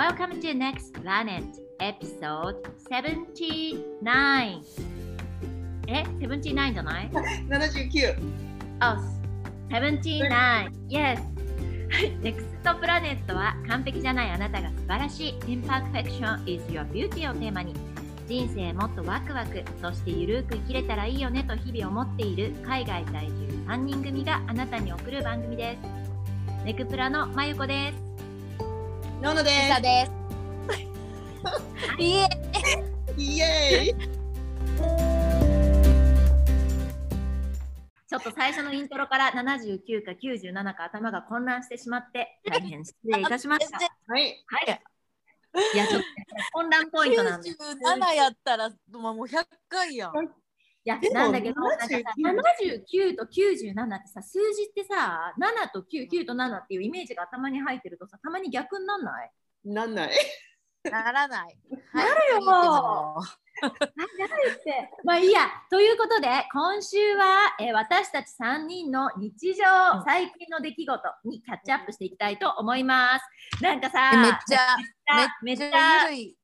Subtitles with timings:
[0.00, 1.44] Welcome to Next Planet
[1.78, 2.56] Episode
[2.90, 3.82] 79
[5.88, 8.16] え ?79 じゃない？79。
[8.78, 8.96] あ、
[9.68, 11.20] 79 Yes
[12.22, 17.74] ネクストプラネットは完璧じゃないあなたが素晴らしい Imperfection is your beauty をテーマに
[18.26, 26.00] 人生もっとワクワクそしてゆるく生きれたらいいよねと日々思っている海外在住3人組があなたに送る番組です。
[26.64, 28.09] ネクプラのまゆこです
[29.22, 30.12] ノノでさです。
[32.00, 32.30] いえ、す。
[33.18, 33.92] イエーイ。
[38.08, 43.76] ちょっと最初のイントロから79か97か頭が混乱してしまって大変失礼いたしました。
[44.08, 44.42] はい。
[44.46, 44.82] はい。
[45.74, 46.06] いや、ちょっと
[46.52, 47.54] 混乱ポイントなんです。
[47.54, 48.76] い97やったらも
[49.12, 50.12] う100回やん。
[50.90, 59.30] やなんだけど、なんかさ79 79と97ってさ、数字ってさ、7と9、9と7っていうイメージが頭に入ってるとさ、たまに逆になんない？
[59.64, 60.10] なんない。
[60.84, 61.58] ならない。
[61.92, 63.40] なるよはあ
[64.18, 64.90] やばいって。
[65.04, 65.48] まあいいや。
[65.70, 73.62] ということで、今週は、えー私たち3人の日常、うん最近の出来事にキャッチアップしていきたいと思います。
[73.62, 74.76] なんかさ、いめっちゃ、
[75.42, 76.36] めっちゃめっちゃゆるい。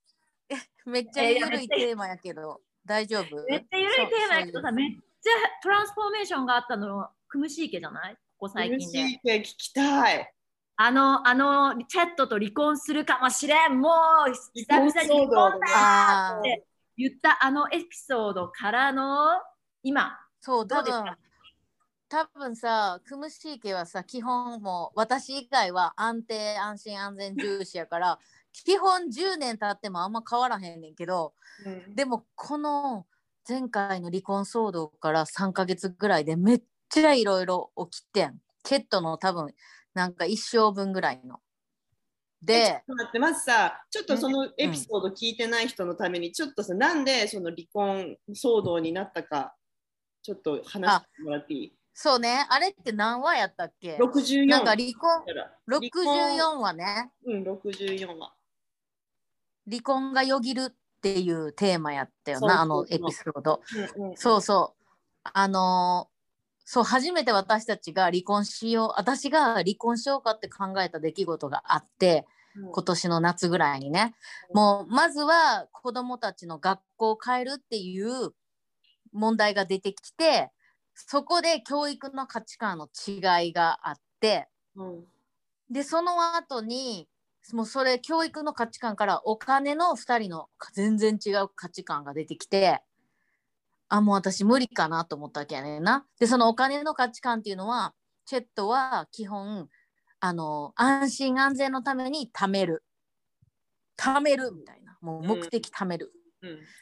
[0.84, 3.44] めっちゃゆるいテーマやけど、大丈夫？
[3.48, 5.30] めっちゃゆるいテーマだけどさ、めっちゃ
[5.62, 8.14] トランスフォーメーションがあったの、クムシーケじゃない？
[8.38, 9.08] ここ最嬉近で。
[9.08, 10.32] しいって聞きたい。
[10.76, 13.90] あの、あの、チェットと離婚するかもしれん、も
[14.28, 16.66] う久々に離婚だって
[16.98, 19.40] 言ったあのエピソードからの
[19.82, 21.04] 今、そう、多どうですか？
[21.04, 21.16] 分
[22.08, 28.18] 多分さ、クムシーケはさ、基本もう私以外は安定、安心、安全重視やから、
[28.64, 33.06] 基本10年経ってもあんま変わらへんねんけど、うんでもこの
[33.48, 38.40] 前回の離婚騒動から3ヶ月ぐらいでめっちゃいろいろ起きてん。
[38.64, 39.54] ケットの多分
[39.94, 41.40] なんか一生分ぐらいの。
[42.48, 49.54] えちょっで、と待って、まずさ、ちょっとそのエピソード聞いてない人のために、ちょっとさ、なんでその離婚騒動になったか、
[50.22, 51.72] ちょっと話してもらっていい？
[51.94, 58.35] そうね、あれって何話やったっけ ?64 なんか離婚、から離婚64話ね、うん、64話。
[59.68, 63.62] 離婚がよぎるっていうテーマやったよな、あのエピソード。
[63.96, 64.86] うんうん、そうそう。
[65.24, 66.16] あのー
[66.68, 72.26] そう、初めて私たちが離婚しよう、私が離婚しようかって考えた出来事があって、
[72.56, 72.72] うん。
[72.72, 74.16] 今年の夏ぐらいにね、
[74.52, 78.32] もうまずは子どもたちの学校を変えるっていう
[79.16, 80.50] 問題が出てきて
[80.94, 85.04] そこで教育の価値観の違いがあってうん。
[85.70, 87.08] でその後に
[87.52, 92.82] もうそれ教育の価値観からお金の2人の全然違う価値観が出てきて
[93.88, 96.04] あもう私無理かなと思ったわけやねんな。
[96.18, 99.68] でそのお金の価値観っていうのはチェットは基本
[100.20, 102.82] あの安心安全のために貯める。
[103.96, 104.98] 貯めるみたいな。
[105.00, 106.12] もう目的貯める、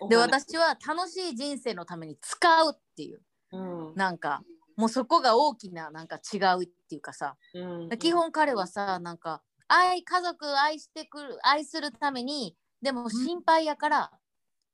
[0.00, 3.20] うん、で私は楽しい人生のために使うっていう。
[3.52, 3.94] うん。
[3.96, 4.42] なんか
[4.76, 7.36] もうそこが大きななんか違うっていうかさ。
[7.52, 14.10] うん、基本彼はさなんか愛家族愛してくる愛するためにでも心配やから、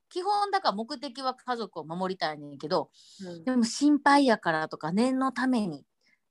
[0.09, 2.91] 基本だから目的は家族を守りたいねんけど
[3.25, 3.45] うん。
[3.45, 5.85] でも心配やからとか念のために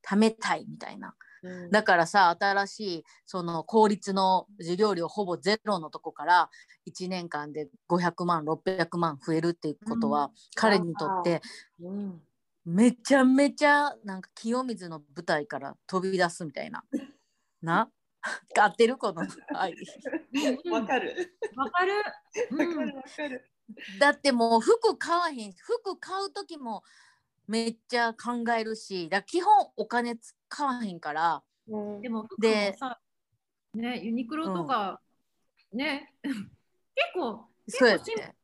[0.06, 1.16] 貯めたいみたいな。
[1.42, 1.72] うん。
[1.72, 6.50] だからさ新しいその公立の授業料ほぼゼロのとこから
[6.86, 10.32] 1年間で500万600万増えるっていうことは、うん。
[10.56, 11.42] 彼にとって
[11.82, 12.22] うん。
[12.66, 16.84] めちゃめちゃなんか清水の舞台から飛び出すみたいな。
[17.62, 17.90] な？
[18.60, 18.98] 合ってる？
[18.98, 19.24] この
[19.56, 19.76] 愛。
[20.72, 21.38] わかる。
[21.56, 21.94] わかる。
[21.94, 22.04] わ
[22.52, 22.76] うん。
[22.76, 23.50] かるわかる。
[24.00, 25.54] だってもう服買わへん。
[25.54, 26.84] 服買う時も
[27.48, 31.44] めっちゃ考えるしだ基本お金使わへんから。
[31.68, 32.02] うん。
[32.02, 33.00] でも服もでさ、
[33.74, 35.00] ね、ユニクロとか、
[35.72, 36.40] ね、 結
[37.14, 38.36] 構、そうやっ結構シンプルて。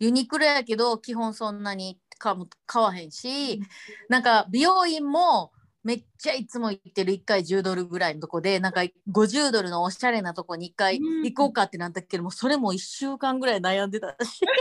[0.00, 2.34] ユニクロやけど基本そんなに買
[2.82, 3.60] わへんし、
[4.08, 5.52] なんか美容院も
[5.82, 14.56] めっちゃいつも行ってる1回10ドルぐらいのとこでなんか50ドルのおしゃれなとこに1回うん行こうかってなったけどもそれも1週間ぐらい悩んでたしかわ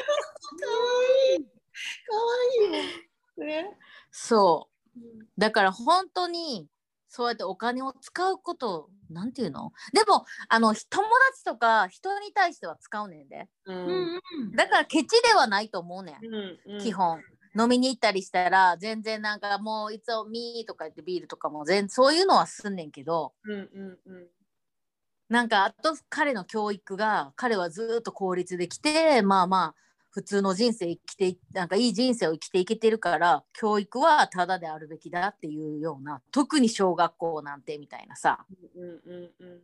[1.38, 1.44] いい。
[1.44, 2.84] かわい
[3.38, 3.46] いよ。
[3.46, 3.78] ね。
[4.12, 5.00] そう
[5.38, 6.68] だから本当に
[7.08, 9.72] そうやってお金を使うことなんていうの？
[9.94, 14.22] でもあの友達とか人に対しては使うねんでうん。
[14.56, 16.94] だからケチではないと思うねんうんうん基。
[16.94, 17.22] 本
[17.58, 24.28] 飲みに行ったりしたら全然なんかもういつもみーとか言ってビールとかも全そういうのはすんねんけどうんうんうん。
[25.30, 29.76] なんかあと彼の教育が彼はずーっと公立できてまあまあ
[30.12, 39.62] 普通の人生生きていなんかいい人生を生きていけてるから教育はただであるべきだっていうような特に小学校なんてみたいなさうんうんうん。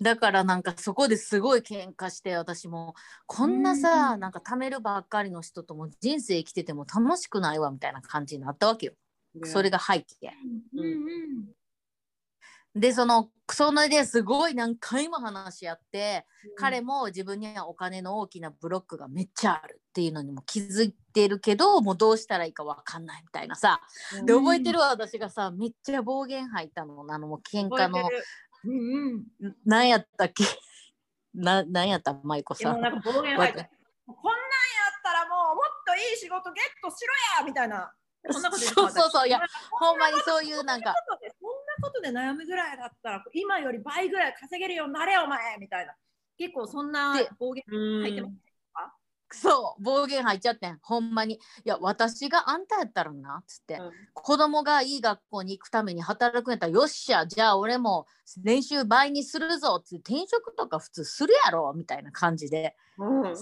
[0.00, 2.94] だからなんかそこですごい喧嘩して私も。
[3.26, 8.92] こんなさ、なんか貯めるばっかりの人とも人生生きてても楽しくないわみたいな感じになったわけよ。
[9.44, 10.32] それが背景。
[10.74, 11.64] うんうん
[12.74, 16.24] でそのそのですごい何回も話し合って、
[16.56, 23.80] 彼も自分にはお金の大きなブロックがめっちゃあるっていうのにも気づいてるけどもうどうしたらいいか分かんないみたいなさ。
[24.24, 24.44] でうん。
[24.44, 27.04] 覚えてるわ私がさめっちゃ暴言吐いたの。
[27.08, 28.08] あのもう喧嘩の
[28.64, 29.48] うんうん。
[29.48, 30.44] ん何やったっけ？
[31.34, 32.80] な何やった舞子さん？
[32.80, 33.48] なんこんなんやっ
[35.02, 37.92] たらもうもっといい仕事ゲットしろやみたいな。
[38.30, 45.94] そんなことそうそうそういや私ほんまにそういうなんかそんなことで悩むぐらいだったら今より倍ぐらい稼げるようになれお前みたいな。
[46.38, 48.34] 結構そんなで暴言うん入ってます。
[49.30, 51.34] そう暴言吐いちゃってんほんまに。
[51.34, 53.92] いや私があんたやったらなっつって、うん。
[54.12, 58.06] 子供がいい学校に行くために働くんやったらよっしゃじゃあ俺も
[58.42, 62.76] 年収倍にするぞっつって転職とか普通するやろみたいな感じで。
[62.98, 63.34] うん。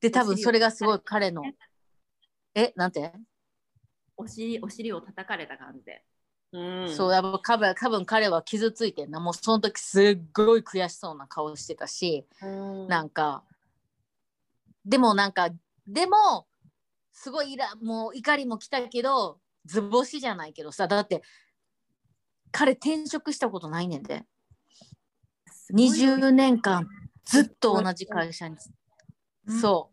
[0.00, 1.42] で多分それがすごい彼の
[2.54, 3.12] えなんて、
[4.16, 6.02] お尻お尻を叩かれた感じで。
[6.52, 6.88] うん。
[6.94, 9.20] そうやっぱ多分多分彼は傷ついてんな。
[9.20, 12.88] もうその時すっごい悔しそうな顔してたしうん。
[12.88, 13.44] なんか
[14.84, 15.50] でもなんか
[15.86, 16.46] でも
[17.12, 21.22] すごいもう怒りも来たけど図星じゃないけどさだって
[22.52, 24.24] 彼転職したことないねんで。
[25.72, 26.88] 20年間
[27.24, 28.56] ずっと同じ会社に、
[29.60, 29.90] そ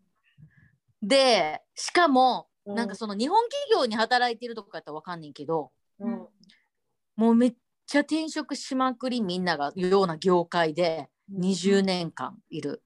[1.02, 1.06] う。
[1.06, 2.74] でしかもうん。
[2.74, 5.70] なんかその日本企業に働いてるとかやったらわかんねんけど
[6.00, 6.26] うん。
[7.16, 7.54] もうめっ
[7.86, 12.82] ちゃ転職しまくりみんながような業界で20年間いる。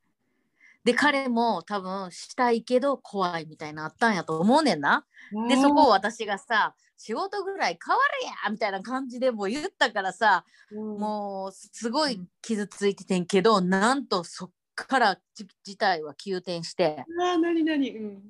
[0.84, 5.04] で彼も多分したいけど怖いみたいなあったんやと思うねんな。
[5.48, 10.98] でそこを私がさ仕事ぐらい変わるやみたいな感じでもう言ったからさうん。
[10.98, 17.04] もうすごい傷ついててんけどなんとそっからじ事態は急転して。
[17.20, 18.22] あー何何うん。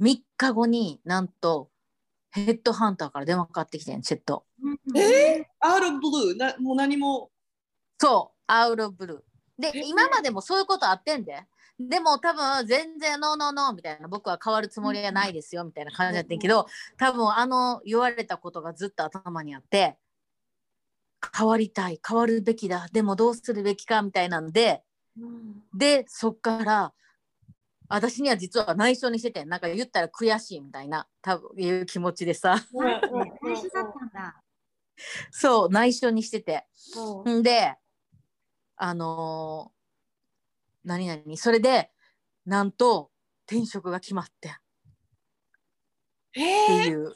[0.00, 1.70] 3日後になんと
[2.30, 4.44] ヘッドハンターから電話かかってきてんチェット。
[4.94, 7.30] えー、アウトブルーなもう何も。
[7.98, 9.18] そう、アウロブルー。
[9.58, 11.44] でえ、今までもそういうことあってんで。
[11.78, 16.66] でも多分全然ノーノーノーみたいな僕は変わるつもりはないですよみたいな感じだったけど
[16.96, 19.98] 多分あの言われたことがずっと頭にあって
[21.36, 24.84] 変わりたい変わるべきだでもどうするべきかみたいなんで
[25.74, 26.94] でそっから
[27.88, 32.56] 私には実は内緒にしててなんか言ったら悔しいみたいな多分いう気持ちでさ。
[35.30, 36.66] そう内緒にしてて。
[37.42, 37.76] で、
[38.76, 39.76] あのー
[40.86, 41.90] 何々、それで、
[42.46, 43.10] なんと
[43.50, 44.54] 転職が決まってんっ
[46.36, 46.40] え
[46.84, 47.08] ていう。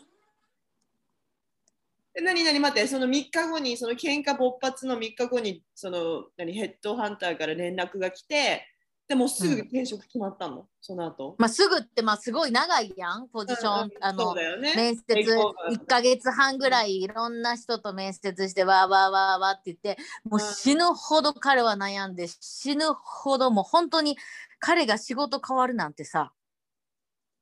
[2.19, 8.67] ー、何何待ってその3日後にその喧嘩勃発の3日後にその何ヘッドハンターから連絡が来て
[9.11, 11.35] でもすぐ転職決まったの、その後。
[11.37, 13.75] まあ、すぐって、まあ、すごい長いやん、ポジション。
[13.75, 14.73] うんうんあのね。
[14.77, 24.17] 面接テイクオーバー1ヶ月半ぐらいいろんな人と面接してわーわーわーわーって言ってもう死ぬほど彼は悩んで死ぬほどもう本当に
[24.61, 26.31] 彼が仕事変わるなんてさ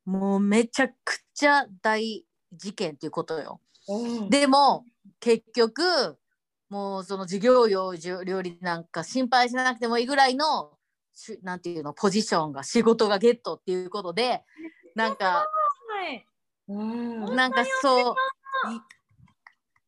[0.07, 0.95] もうめちゃく
[1.35, 3.61] ちゃ大事件っていうことよ。
[3.89, 4.31] うん。
[4.31, 4.87] でも
[5.21, 6.17] 結局
[6.71, 7.93] もうその授業料
[8.25, 10.78] 料理なんか心配しなくてもいいぐらいのし
[11.43, 14.45] なんていうのポジションが仕事がゲットっていうことで
[14.95, 15.47] なんか
[15.89, 16.27] はい。
[16.69, 18.15] うんなんかそう
[18.73, 18.81] い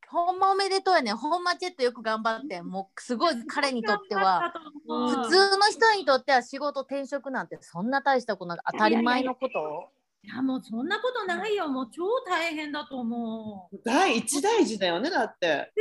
[0.08, 4.52] ほんまおめでとうやねほんまちょっとよく頑張ってもうすごい彼にとっては
[4.88, 5.04] う。
[5.18, 9.92] ん普通の人にとっては仕事転職なんてそんな大したことな当たり前のこと？
[10.22, 11.68] いやもうそんなことないよ。
[11.68, 13.80] もう超大変だと思う。
[13.84, 15.72] 第一大事だよねだって。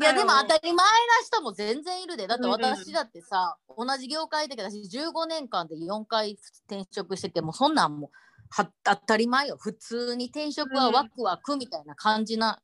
[0.00, 0.84] いやでも当たたり前な
[1.24, 2.26] 人も全然いるで。
[2.26, 6.36] だって私だってさ、同じ業界だけど私15年間で4回
[6.68, 8.10] 転職しててもうそんなんもう
[8.50, 9.56] は当たり前よ。
[9.58, 12.60] 普通に転職はワクワクみたいな感じな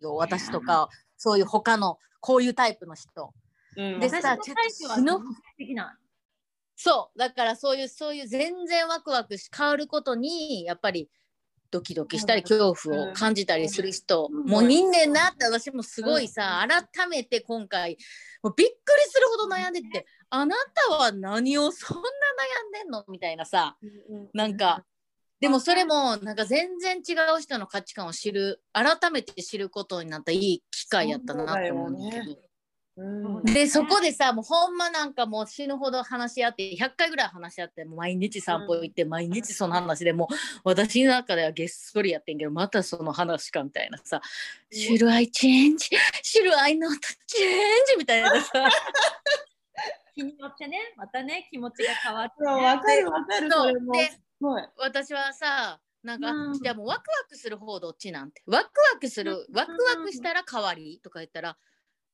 [0.00, 3.32] よ、私とかそういう他のこういうタイプの人。
[3.76, 4.00] うん。
[4.00, 5.24] でさ私のタイプはちょっと
[5.56, 6.07] できない。
[6.80, 7.18] そう。
[7.18, 11.10] だからそういうそういう全然ワクワクし変わることにやっぱり
[11.72, 14.48] ドキドキしたりうん恐怖を感じたりする人、うん。
[14.48, 17.98] もう人間なって私もすごいさ、改めて今回
[18.44, 18.76] もうびっくり
[19.10, 20.54] するほど悩んでてあな
[20.88, 23.76] たは何をそんな悩んでんのみたいなさ
[24.32, 24.84] なんか
[25.40, 32.47] でもそれもなんか全然違う人の価値観を知る改めて知ることになったいい機会やったなって思うんだけど、うん
[33.44, 44.20] でそこでさもうほんまなんかもう死ぬほど話し合って100回ぐらい話し合ってもう毎日散歩行って、毎日その話でもう私の中ではげっそりやってんけどまたその話かみたいなさ
[44.72, 45.76] 「Should I change?
[46.24, 48.68] Should I not change?」みたいなさ
[50.14, 53.50] 日によってね、またね、気持ちが変わって、そうわかるわかる。
[53.50, 54.62] それもですごい。
[54.78, 61.56] 私はさなんか、うんじゃあもうワクワクする方どっちなんてワクワクするワクワクしたら代わりとか言ったら、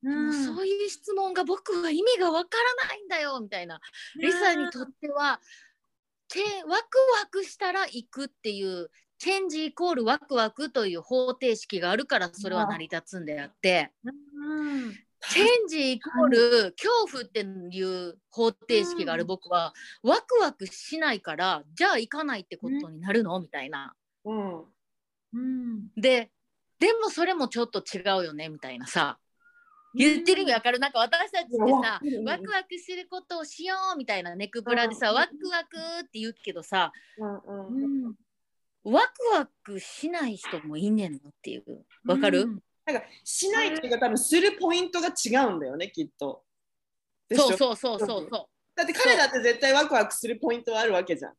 [0.05, 0.45] うん。
[0.45, 3.81] そういう質問が僕は意味がわからないんだよみたいな。
[4.21, 5.41] リサにとっては
[6.29, 13.93] チェワクワクしたら行くっていうチェンジイコールワクワクという方程式があるからそれは成り立つんであって。
[14.05, 14.95] うん。
[15.31, 23.41] チェンジイコール恐怖っていう方程式がある僕はワクワクしないからじゃあ行かないってことになるの？
[23.41, 23.95] みたいな。
[24.27, 24.65] うん。
[25.33, 25.89] うん。
[25.97, 26.31] で
[26.79, 28.51] でもそれもちょっと違うよね？
[28.51, 29.19] みたいなさ
[29.95, 30.79] 言ってる意味わかる？
[30.79, 35.17] なんか私たちってさワクワクすることをしようみたいなネクブラでさうん。
[35.17, 38.09] ワクワクって言うけどさうんううん。
[38.09, 38.15] ん
[38.85, 41.65] ワクワクしない人もいんねんのっていう。
[42.05, 42.63] わかる、うん。
[42.85, 46.43] なんかしないっていうか多分するポイントが違うんだよねきっと。
[47.35, 51.33] そうそうそうそうそだって彼だって絶対ワクワクするポイントはあるわけじゃん。
[51.33, 51.35] う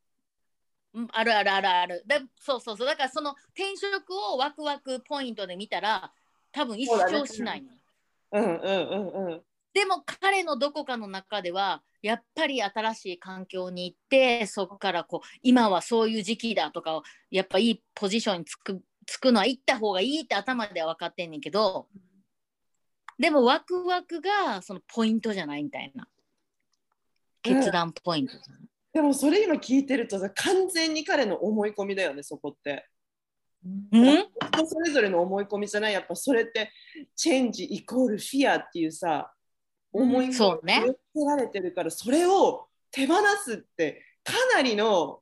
[0.95, 2.03] うんあるあるあるある。
[2.07, 2.88] でそうそうそう。
[2.88, 6.12] だからその転職をワクワクポイントで見たら
[6.51, 7.69] 多分一生しないの、
[8.32, 9.41] うんうんうんうん。
[9.74, 21.88] でも彼のどこかの中ではやっぱり新しい環境に行ってそこからこう今はそういう時期だとかやっぱいいポジションにつくつくのは行った方がいいって頭では分かってんねんけど
[23.20, 25.63] でもワクワクがそのポイントじゃない？
[25.63, 26.08] みたいな
[27.41, 28.62] 決断ポイントじゃない、
[28.94, 32.88] でもそれ今聞いてるとさ完全に彼の思い込みだよねそこって。
[33.65, 34.27] うん？
[34.53, 35.93] 人それぞれの思い込みじゃない？
[35.93, 36.72] やっぱそれって
[37.15, 39.31] チェンジイコールフィアっていうさ
[39.91, 40.81] 思い込みそうね。
[40.84, 45.19] 植え付けられてるからそれを手放すってかなりの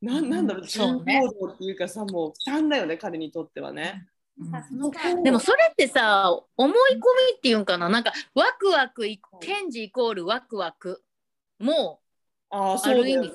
[0.00, 0.28] なん。
[0.28, 1.20] なんだろう重そうね。
[1.20, 4.06] 労働っていうかさもう負担だよね彼にとってはね。
[4.50, 7.00] さそのさでもそれってさ思い込み
[7.36, 7.88] っていうんかな？
[7.88, 11.02] なんかワクワクイチェンジイコールワクワク
[11.58, 12.00] も
[12.50, 13.30] あああそうだよる意味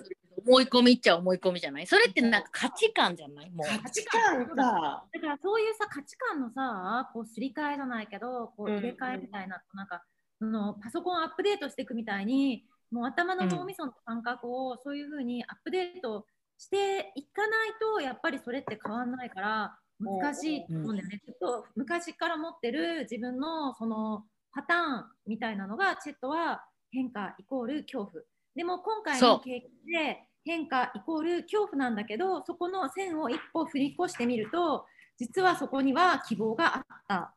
[0.47, 1.87] 思い込みっちゃ思い込みじゃない？
[1.87, 3.49] それってなんか価値観じゃない？
[3.51, 4.55] もう価値観か。
[4.55, 10.03] だからそういうさ価値観のさこうすり替えじゃないけどこううん入れ替えみたいな、なんか
[10.39, 16.25] そのパソコンをアップデートしていくみたいにもう頭の脳みその感覚をそういうふうにアップデート
[16.57, 21.21] していかないとやっぱりそれって変わんないから難しいと思うんだよね。
[21.25, 24.23] ちょっと昔から持ってる自分のその
[24.53, 28.23] パターンみたいなのがチェットは変化イコール恐怖。
[28.55, 34.85] でも今回の経験で変化イコール恐怖なんだけどそこの線を一歩振り越してみると
[35.17, 37.33] 実はそこには希望があった。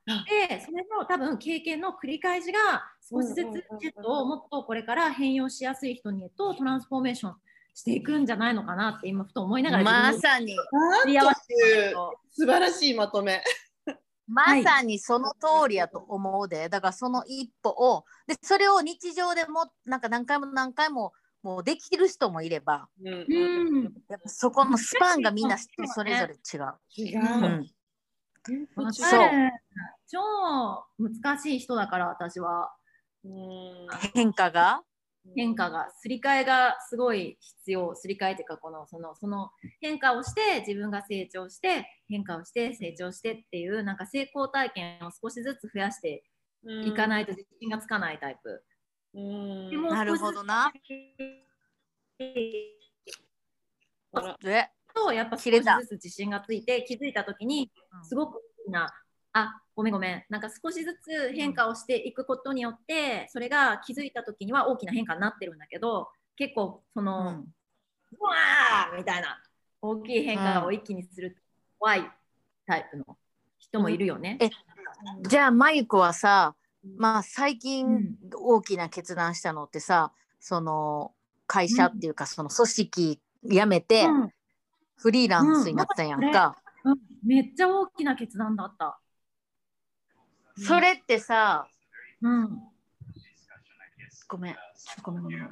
[0.49, 7.35] でそれの多分経験の繰り返しが少しずつうんうんうんうんチェットをもっとこれから変容しやすい人にへとトランスフォーメーション
[7.75, 10.55] していくんじゃないのかなって今ふと思いながらまさに
[12.31, 13.43] 素晴らしいまとめ。
[14.33, 23.27] まさにその通りやと思うで、だからその一歩をでそれを日常でもなんか何回も何回ももうできる人もいればうん。
[23.29, 23.95] うん。
[24.09, 26.75] やっぱそこのスパンがみんな人それぞれ違う。
[26.97, 27.21] 違う。
[27.23, 27.67] うん。
[28.77, 29.31] わそう。
[30.09, 30.19] 超
[30.99, 32.73] 難しい人だから私は。
[33.25, 33.87] うん。
[34.15, 34.83] 変化が？
[35.37, 46.25] 変化がすり替えがすごい必要すり替えっていうかこのそのその変化をして自分が成長して変化をして成長してっていうなんか成功体験を少しずつ増やして
[46.87, 48.65] いかないと自信がつかないタイプ。
[49.15, 49.89] うん。
[49.89, 50.73] なるほどな。
[54.95, 57.71] とやっぱ少しずつ自信がついて気づいた時に
[58.03, 58.93] すごく大きな
[59.33, 60.25] あごめんごめん。
[60.29, 67.27] なんか少しずつ変化をしていくことによってそれが気づいた時には大きな変化になってるんだけど結構その、うん。
[68.13, 69.41] うわーみたいな
[69.81, 71.37] 大きい変化を一気にする
[71.79, 72.11] 怖い
[72.67, 73.17] タイプの
[73.59, 74.37] 人もいるよね。
[74.41, 74.51] え
[75.23, 76.55] じゃあマユコはさ
[76.97, 78.17] まあ最う近ん。
[78.35, 81.13] 大きな決断したのってさその
[81.47, 84.33] 会社っていうかその組織辞めてうん。
[84.97, 86.57] フリーランスになったやんか。
[86.85, 86.99] うん。
[87.25, 88.99] めっちゃ大きな決断だった。
[90.57, 91.67] それってさ
[92.21, 92.63] うん。
[94.29, 94.57] ごめん。
[95.03, 95.51] ごめんごめん。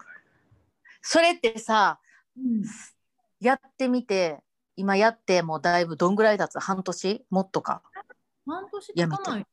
[1.00, 1.98] それってさ
[2.36, 2.62] うん。
[3.40, 4.40] やってみて
[4.76, 6.58] 今やってもうだいぶどんぐらい経つ？
[6.58, 7.24] 半年？
[7.30, 7.82] もっとか？
[8.46, 9.46] 半年経たない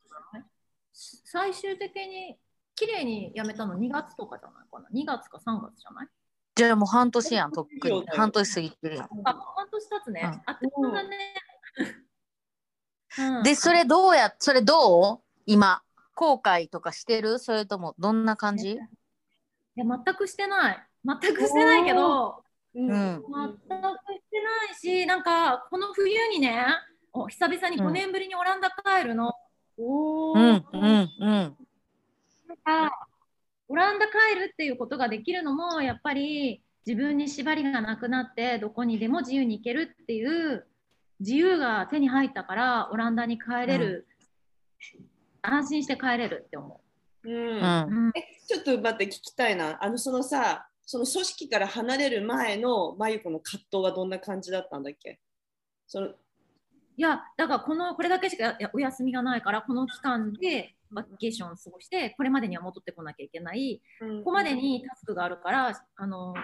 [0.96, 2.38] 最終的に
[2.74, 6.08] 綺麗に辞めたの2月とかじゃないかな？2月か3月じゃない？
[6.54, 8.06] じゃあもう半年やんとっくに。
[8.08, 9.08] 半年過ぎてるやん。
[9.24, 10.22] あ、半年経つね。
[10.24, 10.42] うん。
[10.46, 11.34] あっね。
[13.18, 13.42] うん。
[13.44, 15.20] でそれどうやそれどう？
[15.44, 15.82] 今。
[16.14, 17.38] 後悔とかしてる？
[17.38, 18.72] それともどんな感じ？
[18.72, 20.86] いや全くしてない。
[21.04, 22.42] 全くしてないけど
[22.74, 22.90] うん。
[22.90, 23.22] うん。
[23.22, 23.68] 全くし
[24.30, 26.66] てないしなんかこの冬にね
[27.12, 29.32] お久々に5年ぶりにオランダ帰るの、
[29.78, 30.38] おー。
[30.38, 31.56] うんうんうん。
[32.48, 33.08] なんか
[33.68, 40.66] オランダ帰るっていうことができるのもやっぱり自分に縛りがなくなってどこにでも自由に行けるっていう
[41.18, 44.06] 自由が手に入ったからオランダに帰れる、
[45.42, 46.80] 安心して帰れるって思
[47.24, 47.28] う。
[47.28, 47.32] ん。
[47.32, 47.40] うん。
[47.40, 47.86] う。
[47.88, 48.12] うん。
[48.14, 49.82] えちょっと待って聞きたいな。
[49.82, 55.18] あのそのさその組織から離れる前の真由子の葛藤はどんな感じだったんだっけ？
[55.88, 56.10] その
[56.98, 63.82] いやだからこのこれだけしかやお休みがないからこの期間でバケーションを過ごしてこれまでには戻ってこなきゃいけない。
[64.00, 66.34] ここまでにタスクがあるからあの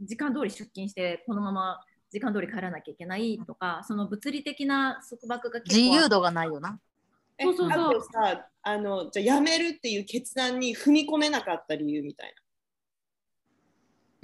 [0.00, 6.78] 時間通り出勤してこのまま時間通り帰らなきゃいけないとかその物理的な束縛が結構自由度がないよな。
[7.38, 7.80] えそうそうそう。
[7.88, 12.34] あとさあのじゃあ辞めるっていう決断に踏み込めなかった理由みたい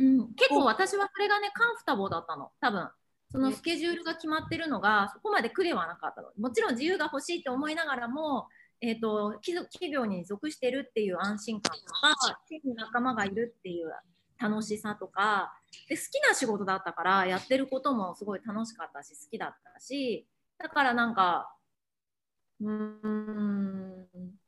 [0.00, 2.50] うん、結構私はそれがねカンフタボーだったの。
[2.60, 2.88] 多分
[3.30, 8.48] そのスケジュールが決まってるのがそこまで苦ではなかったのもちろん自由が欲しいって思いながらも、
[8.80, 12.14] えー、と企業企業に属してるっていう安心感とか
[12.48, 13.90] チーム仲間がいるっていう
[14.40, 15.52] 楽しさとか
[15.88, 20.26] で好きな仕事だったからやってることもすごい楽しかったし好きだったし
[20.58, 21.52] だからなんか
[22.60, 24.06] うーん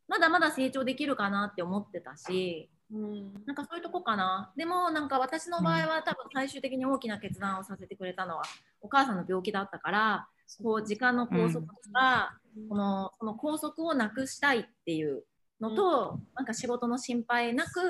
[0.09, 2.71] まだまだ成長できるかなって思ってたし。
[2.91, 4.53] な、うんなんかそういうとこかな。
[4.57, 8.43] でもなんか私の場合は多分最終的に大きな決断をさせてくれたのは
[8.81, 10.29] お母さんの病気だったから、
[10.63, 15.25] こう時間の拘束とか、このその拘束をなくしたいっていう
[15.61, 17.81] のと、なんか仕事の心配なく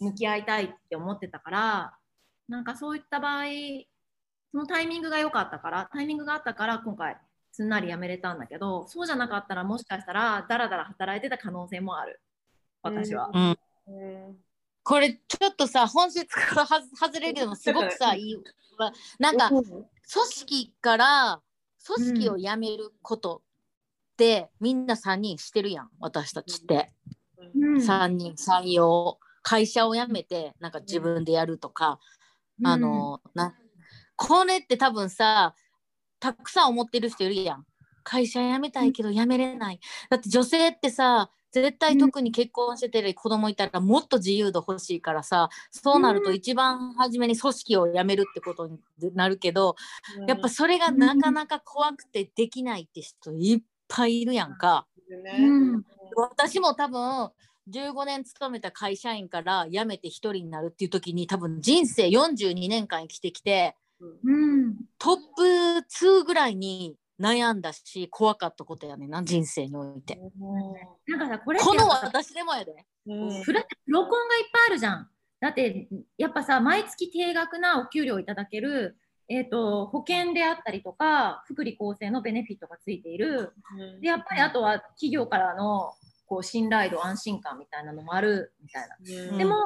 [0.00, 1.94] 向き合いたいって思ってたから、
[2.48, 3.44] なんかそういった場合、
[4.50, 7.16] そのタイミングが良かったから、タイミングがあったから今回
[7.52, 12.20] すんなり辞めれたんだけど、そうじゃなかったらもしかしたらだらだら働いてた可能性もある。
[12.82, 13.30] 私は。
[13.32, 13.58] うん、うん
[14.84, 18.36] これちょっとさ本質からは外れるけどすごくさいい。
[18.78, 19.64] わなんか組
[20.12, 21.40] 織から
[21.84, 23.42] 組織を辞めること
[24.12, 26.92] って、みんな3人してるやん私たちって、
[27.54, 27.76] うん。
[27.76, 29.18] 3人採用。
[29.44, 31.98] 会社を辞めてなんか自分でやるとか、
[32.64, 33.54] あのな
[34.14, 35.56] これって多分さ
[36.20, 37.66] たくさん思ってる人いるやん。
[38.04, 39.80] 会社辞めたいけど辞めれない。
[40.10, 48.78] だって女性ってさ絶対特に結婚してて子供いたらもっと自由度欲しいからさそうなると一番初めに組織を辞めるってことに
[49.14, 49.76] なるけど
[50.26, 54.86] やっぱそれがなかなか怖くてできないって人いっぱいいるやんか。
[55.10, 55.84] うん。
[56.16, 57.30] 私も多分
[57.68, 63.76] 15年勤めた会社員から辞めて一人になるっていう時に多分人生42年間生きてきて
[64.24, 64.76] うん。
[64.98, 70.18] トップ2ぐらいに悩んだし怖かったことやねんな人生において。
[71.06, 72.72] なんかさこれこの私でもやで。
[73.06, 75.08] うんフラってプロコンがいっぱいあるじゃん。
[75.40, 78.96] だってやっぱさ毎月定額なお給料いただける、
[79.28, 83.52] えー、と保険であったりとか福利厚生のベネフィットがついている
[84.00, 85.94] でやっぱりあとは企業からの
[86.26, 88.96] こう信頼度安心感みたいなのもあるみたいな。
[89.30, 89.56] うんでも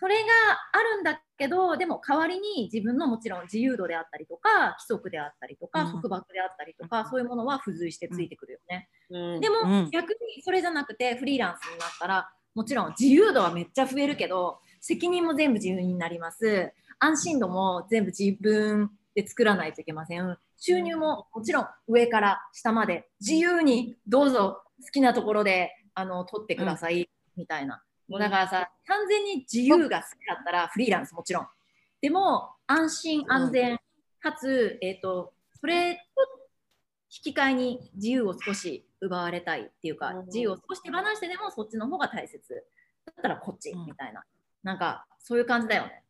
[0.00, 0.24] それが
[0.72, 5.92] あるんだけどでも代わりに自分のもちろん自由度であったりとか規則であったりとかうん。
[6.00, 8.88] 束縛であったりとか、そういうものは付随してついてくるよね。
[9.10, 9.40] うん。
[9.40, 9.90] でも、うん。
[9.90, 16.72] 逆にそれじゃなくてフリーランスになったらもちろん自由度はめっちゃ増えるけど責任も全部自由になります。
[16.98, 20.38] 安心度も全部自分で作らないといけません。
[20.58, 31.46] 収入ももちろん上から下まで自由にどうぞ好きなところであの取ってください、みたいなもうだからさ完全に自由が好きだったらフリーランスもちろん。
[32.02, 33.78] でも安心安全。
[34.22, 36.00] かつ、えっ、とそれと
[37.24, 40.26] 引き換えに自由を少し奪われたいっていうか、うん。
[40.26, 42.64] 自由を少し手放してでもそっちの方が大切。
[43.06, 43.86] だったらこっちうん。
[43.86, 44.24] みたいな、
[44.62, 46.02] なんかそういう感じだよね。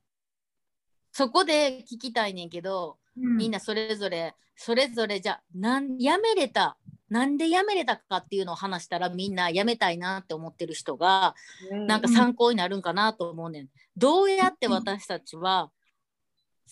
[1.12, 6.76] そこで聞きたいねんけど、みんな、なそれぞれそれぞれじゃなん辞めれた
[7.10, 11.34] なんで辞めれたかっていうのを話したらみんな辞めたいなって思ってる人が
[11.70, 13.68] なんか参考になるんかなと思うねん。
[13.96, 15.70] どうやって私たちは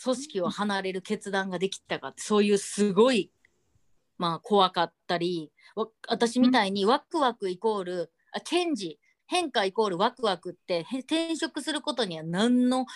[0.02, 3.32] 組織を離れる決断ができたかってそういうすごい
[4.16, 12.86] まあ怖かったりわ私みたいにワクワクイコールあチェンジ変化イコールワクワクってへ転職することには何の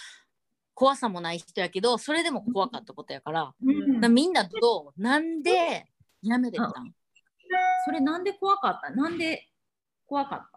[0.74, 3.52] 怖さもない人やけどそれでも怖かったことやから。
[3.60, 5.02] みんなどう？
[5.02, 5.86] なんで
[6.22, 6.94] 辞めれたん？
[7.84, 8.90] それなんで怖かった？
[8.90, 9.48] なんで
[10.06, 10.48] 怖かっ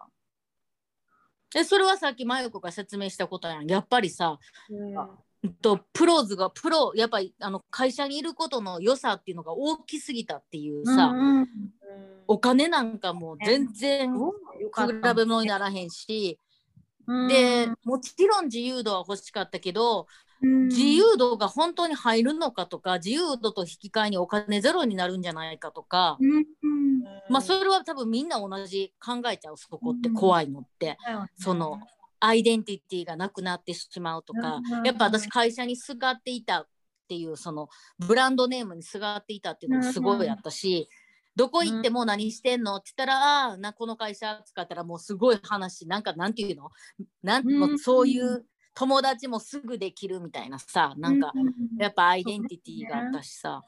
[1.52, 1.58] た？
[1.58, 3.66] でそれはさっき真由子が説明したことやん。
[3.66, 4.38] やっぱりさ
[4.70, 4.96] うん。
[4.96, 5.08] うん
[5.62, 11.48] とプローズがプロやっぱりあの会社にいることの良さっていうのが大きすぎたっていうさ、うんうん。
[12.26, 14.20] お金なんかもう全然比
[15.14, 16.40] べ物にならへんし、
[17.06, 17.28] うん。
[17.28, 20.06] でもちろん自由度は欲しかったけど、うん
[20.42, 26.18] 自由度が本当に入るのかとか自由度と引き換えにお金ゼロになるんじゃないかとか、
[27.30, 30.98] まあそれは多分みんな同じ考えちゃうそこって怖いのって、
[31.38, 31.80] その
[32.20, 36.68] アイデンティティがなくなってしまうとか、うんやっぱ私会社にすがっていたっ
[37.08, 37.68] ていうその
[37.98, 40.88] ブランドネームにすがっていたっていうのもすごいあったし、
[41.34, 46.70] どこ行っても何してんのって言ったら、なこの会社使ったらもうすごい話なんかなんていうの？
[47.22, 48.44] なんうそういう
[48.78, 53.62] 友達もすぐできるみたいなさなんかうんやっぱアイデンティティがあったしさ、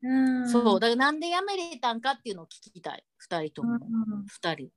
[0.00, 0.48] うん。
[0.48, 3.04] そうだからなんで辞めれたんかっていうのを聞きたい。
[3.28, 3.80] 2人とも、うん
[4.26, 4.70] 2人。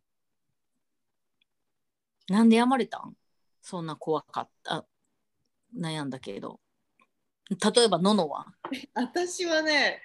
[2.29, 3.15] なんで辞まれたん？
[3.61, 4.85] そんな怖かった。
[5.77, 6.59] 悩んだけど。
[7.49, 8.47] 例えばののは？
[8.95, 10.01] 私はね、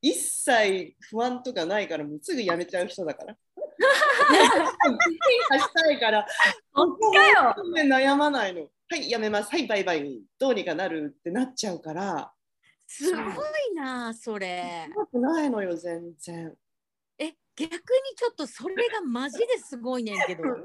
[0.00, 3.36] 一切不安とかないから、もうすぐ辞めちゃう人だから。
[4.30, 4.48] 変
[5.48, 6.26] 化したいから、
[6.74, 7.54] そっかよ。
[7.84, 8.68] 悩まないの。
[8.92, 9.50] はい、辞めます。
[9.52, 10.20] はい、バイバイ。
[10.36, 12.32] どうにかなるってなっちゃうから、
[12.88, 13.24] すごい
[13.76, 16.52] なそれ怖くないのよ、全然。
[17.16, 17.78] え逆に
[18.16, 20.56] ちょっとそれがマジですごいねんけど めっ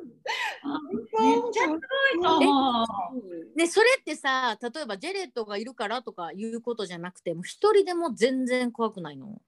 [1.51, 1.79] ちゃすごい
[2.23, 9.39] と思うねそれってさ例えばジェレットがいるからとかいうことじゃなくてもう一人でも全然怖くないの？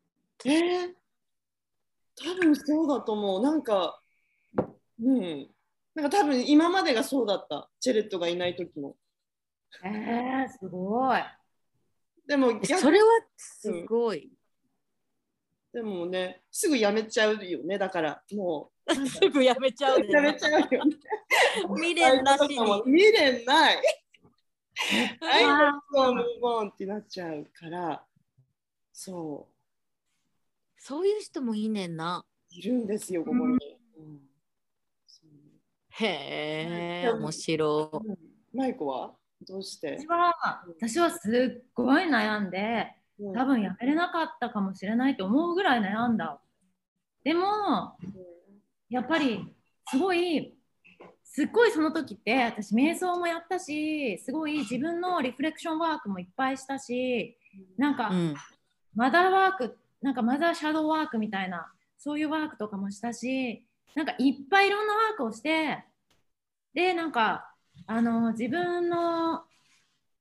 [0.46, 0.94] えー、
[2.16, 3.42] 多分そうだと思う。
[3.42, 4.00] なんか、
[5.02, 5.50] うん。
[5.98, 7.72] なんか多分今までがそうだった。
[7.80, 8.96] チェレットがいない時も。
[9.84, 11.22] えー、すごい。
[12.28, 13.06] でも逆それは
[13.36, 14.30] すごい、
[15.74, 17.80] でもね、すぐ辞めちゃうよね。
[17.80, 18.94] だからもう。
[19.10, 20.98] すぐやめちゃうで辞めちゃうよね。
[21.76, 23.78] 未練なしに未練ない。
[25.20, 28.06] はい、あもうムーブオンってなっちゃうから、
[28.94, 29.50] そ
[30.78, 33.54] そういう人もいいねんなう、いるんですよ、ここに。
[33.54, 33.77] うん
[36.00, 37.92] へえ面白。
[38.06, 38.18] うん。
[38.54, 39.12] マイコは？
[39.48, 39.98] どうして？
[40.00, 40.34] 私は
[40.80, 43.34] 私はすっごい悩んでうん。
[43.34, 46.40] 多分やめれなかったかもしれないと思うぐらい悩んだ。
[47.24, 47.98] でも
[48.90, 49.54] やっぱり
[49.90, 50.54] すごい
[51.24, 57.38] すっごいその時って私瞑想もやったしすごい自分のリフレクションワークもいっぱいしたし
[57.78, 58.36] なんか、うん。
[58.96, 63.64] マザーワークなんかマザーシャドーワークみたいなそういうワークとかもしたし
[63.96, 65.84] なんかいっぱいいろんなワークをして
[66.74, 67.54] でなんか
[67.86, 69.44] あの自分の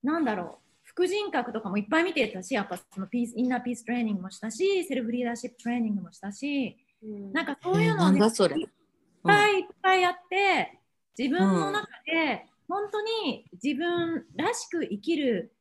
[0.02, 7.32] なんだろう副人格とかもいっぱい見てたしやっぱそのピースインナーピーストレーニングもしたしセルフリーダーシップトレーニングもしたしうん。
[7.32, 8.68] なんかそういうのなをねいっ
[9.22, 10.78] ぱいいっぱいやって
[11.18, 15.52] 自分の中で本当に自分らしく生きる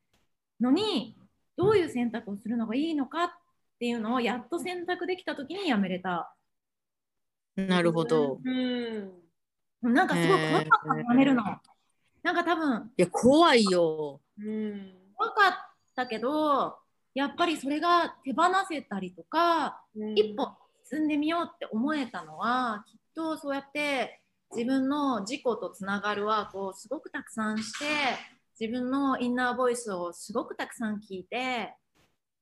[0.60, 1.18] のに
[1.58, 3.30] どういう選択をするのがいいのかっ
[3.80, 6.34] ていうのをやっと選択できた時にやめれた。
[7.56, 8.40] なるほど。
[8.44, 9.25] うん
[9.94, 11.44] なんかすごい怖かったやめるの。
[12.24, 12.92] なんか多分。
[12.98, 14.20] いや怖いよ。
[14.40, 14.94] うん。
[15.16, 15.54] 怖かっ
[15.96, 16.78] たけど
[17.14, 20.18] やっぱりそれが手放せたりとかうん。
[20.18, 20.50] 一歩
[20.90, 24.22] 進んでみようって思えたのはきっとそうやって
[24.56, 27.86] 自分の自己とつながるワークをすごくたくさんして
[28.60, 31.74] 自分のインナーボイスをすごくたくさん聞いて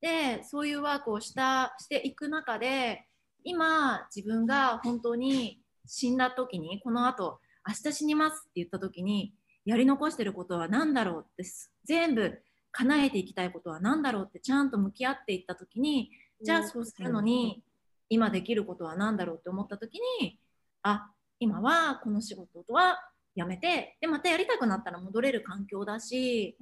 [0.02, 3.08] でそういうワークをしたしていく中で
[3.44, 9.34] 今自分が本当に死んだ時にこのあと明日死にますって言った時に
[9.66, 12.40] やり残してることは何だろうってす全部
[12.72, 17.64] 叶えていきたいことは何だろうってちゃんと向き合っていった時にじゃあそうするのに
[18.10, 20.40] 今できることは何だろうって思った時に
[20.82, 21.08] あ
[21.40, 23.00] 今はこの仕事とは
[23.36, 26.58] やめてでまたやりたくなったら戻れる環境だし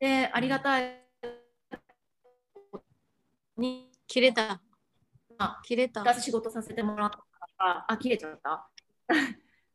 [0.00, 1.04] でありがたい
[3.56, 4.60] に切れた。
[5.38, 6.02] あ切れた。
[6.02, 7.10] 2つ仕事させてもらっ
[7.58, 8.68] たからあ切れちゃった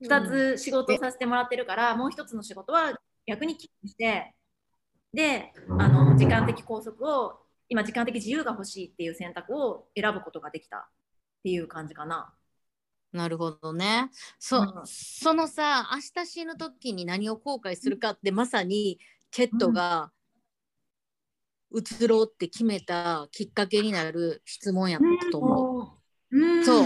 [0.01, 2.93] 2つ仕事させてもらってるから、もう1つの仕事は
[3.27, 4.33] 逆にキープして
[5.13, 10.81] であの時間的拘束を今時間的自由が欲しいっていう選択を選ぶことができたっ
[11.43, 12.33] ていう感じかな。
[13.11, 14.09] なるほどね。
[14.37, 18.99] そ,、うんそのさ明日死ぬ時に何を後悔するかってまさに
[19.31, 20.11] チェットが
[21.71, 25.97] 移ろうって決めたきっかけになる質問やったと思
[26.31, 26.37] う。
[26.37, 26.85] うんそううん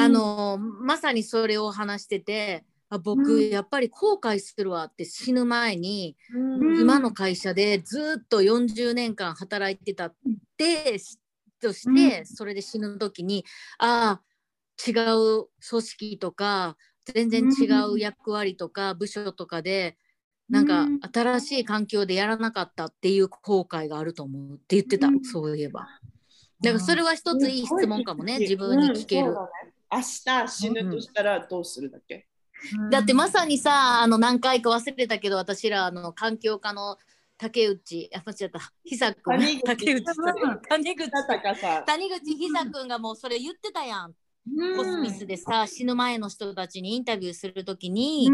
[0.00, 3.50] あのまさにそれを話しててあ僕、うん。
[3.50, 6.80] やっぱり後悔するわって死ぬ前に、うん。
[6.80, 10.14] 今の会社でずっと40年間働いてたっ
[10.56, 11.18] てし
[11.60, 12.26] として、うん。
[12.26, 13.44] それで死ぬ時に
[13.78, 14.22] ああ
[14.86, 16.76] 違う組織とか
[17.14, 19.96] 全然違う役割とか部署とかで、
[20.48, 21.00] なんかうん。
[21.00, 25.24] 新しい環境でやらなかったっていう後悔があると思うって言ってた、うん。
[25.24, 25.86] そういえば。
[26.60, 29.34] だからそれは一ついい質問かもね、自分に聞ける。
[29.90, 32.26] 明日死ぬとしたらどうするだっけ、
[32.90, 36.98] だってまさにさあの何回か忘れたけど私らあの環境科の
[37.38, 38.60] 竹内あ間違った。
[38.84, 39.38] 久君。
[39.38, 40.14] 谷口谷口。
[42.72, 44.14] 君がもうそれ言ってたやん
[44.76, 48.30] ホスピスでさ死ぬ前の人たちにインタビューするときに、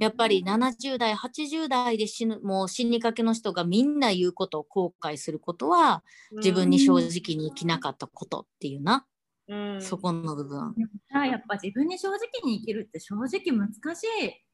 [0.00, 9.06] やっぱり70代80代で死ぬもう死にかけの人がみんな言うことを後悔することは自分に正直に生きなかったことっていうな、
[9.48, 10.74] うん、そこの部分。
[11.10, 14.44] さやっぱ自分に正直に生きるって正直難しい。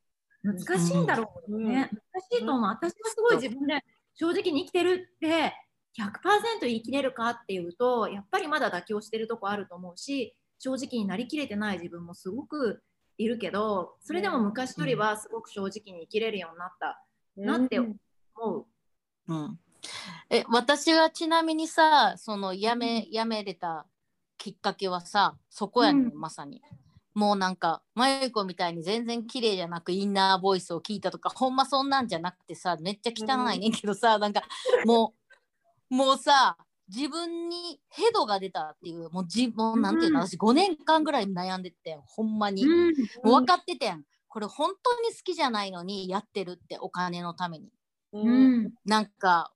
[0.43, 2.63] 難しいんだろうね、難しいと思う。
[2.63, 3.83] 私はすごい自分で
[4.15, 5.55] 正直に生きてるって
[5.99, 12.83] 100%言い切れるかっていうとやっぱりまだ妥協してるとこあると思うし正直になりきれてない自分もすごく
[13.17, 17.05] いるけどそれでも昔よりはすごく正直に生きれるようになった。
[17.37, 17.95] なって思
[18.47, 18.67] う。
[19.29, 19.59] うん、
[20.31, 23.87] え私がちなみにさその辞め辞めれた
[24.39, 26.19] きっかけはさそこやねん、うん。
[26.19, 26.63] まさに。
[27.15, 34.43] もうなんかまゆこみたいに全然綺麗じゃなくインナーボイスを聞いたとかほんまそんなんじゃなくてさめっちゃ汚いねんけどさ、なんか
[34.85, 35.15] も
[35.91, 36.57] うもうさ
[36.89, 40.27] 自分にヘドが出たっていうもうじもうなんていうの、うん。
[40.27, 42.89] 私5年間ぐらい悩んでてんほんまに、うん。
[42.89, 42.93] も
[43.25, 44.05] う分かっててん。
[44.29, 47.73] これ本当に好きじゃないのにやってるってお金のために。
[48.13, 48.65] ううん。
[48.65, 49.53] んなんか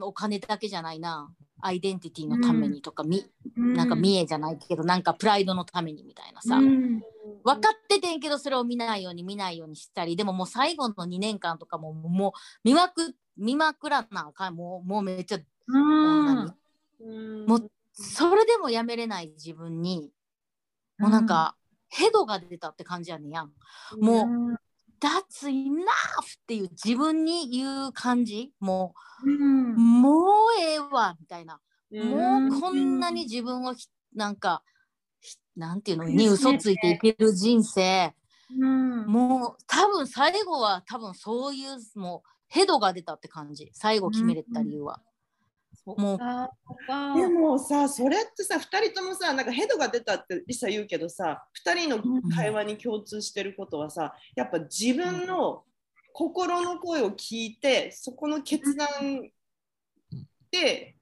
[0.00, 1.32] お金だけじゃないな。
[1.62, 3.22] アイデンティティのためにとか、み
[3.54, 7.02] なんか見栄じゃないけどなんかプライドのためにみたいなさ、うん
[7.44, 12.32] 分かっててんけどそれを見ないように見ないようにしたりでももう最後の2年間とかももう
[12.64, 14.54] 見まく見まくらなあかん。
[14.54, 17.46] もうもうめっちゃ、うん。
[17.46, 20.12] もうそれでもやめれない自分に。
[20.98, 21.56] もうなんか、
[21.88, 23.52] ヘドが出たって感じやねんやん。
[23.98, 24.60] もう
[25.00, 25.80] 「That's enough!」
[26.42, 28.52] っていう自分に言う感じ。
[28.60, 31.58] もうもうええわみたいな。
[31.90, 32.50] うん。
[32.50, 34.69] もうこんなに自分をひなんかひ
[35.56, 36.04] なんていうの？
[36.04, 38.14] に嘘ついていける人生。
[38.58, 39.06] うん。
[39.06, 43.70] もう多分最後は多分そういうもうヘドが出たって感じ。
[43.74, 45.00] 最後決めれた理由は、
[45.86, 47.14] もうあそっか。
[47.14, 52.02] でもさそれってさ2人ともさなんかヘドが出たってリサ言うけどさ2人の
[52.34, 55.64] 会話に共通してることはさやっぱ自分の
[56.12, 58.88] 心の声を聞いてそこの決断
[60.50, 60.99] で決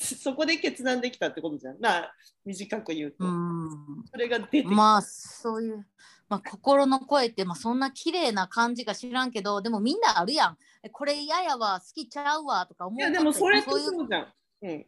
[0.00, 1.80] そこで決断できたってことじゃん。
[1.80, 2.12] な
[2.44, 3.70] 短く言うと、うん。
[4.10, 5.86] それが出てきた、まあそういう、
[6.28, 10.58] まあ、心の声って、まあ、そんな綺麗な感じか知らんけどでもみんなあるやん。
[10.82, 12.98] えこれ嫌やわ好きちゃうわとか思う。
[13.00, 14.26] いやでもそれってそうじゃん、
[14.62, 14.86] うん、う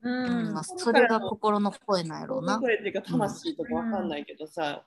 [0.00, 2.58] うんんまあ、それが心の声なんやろうな。
[2.58, 4.84] 声っていうか魂とかわかんないけどさ、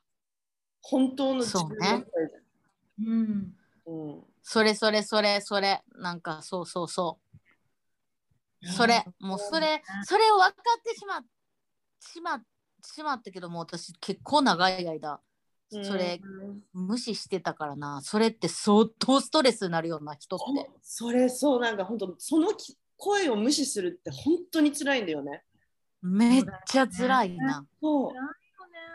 [0.81, 3.05] 本当の自分の声じゃん。
[3.05, 3.53] うん。
[3.85, 4.23] うん。
[4.43, 5.81] それそれそれそれ。
[5.95, 7.30] なんかそうそうそう
[8.63, 11.25] それもうそれそれを分かってしまっ
[11.99, 12.41] しま
[12.83, 15.19] しまったけども私結構長い間
[15.71, 16.19] それ
[16.73, 18.01] 無視してたからな。
[18.01, 20.69] それって相当ストレスになるような人って。
[20.81, 25.43] それそうなんか本当そのき声を無視するって本当に辛いんだよね。
[26.01, 27.65] めっちゃ辛いな。
[27.81, 28.13] そう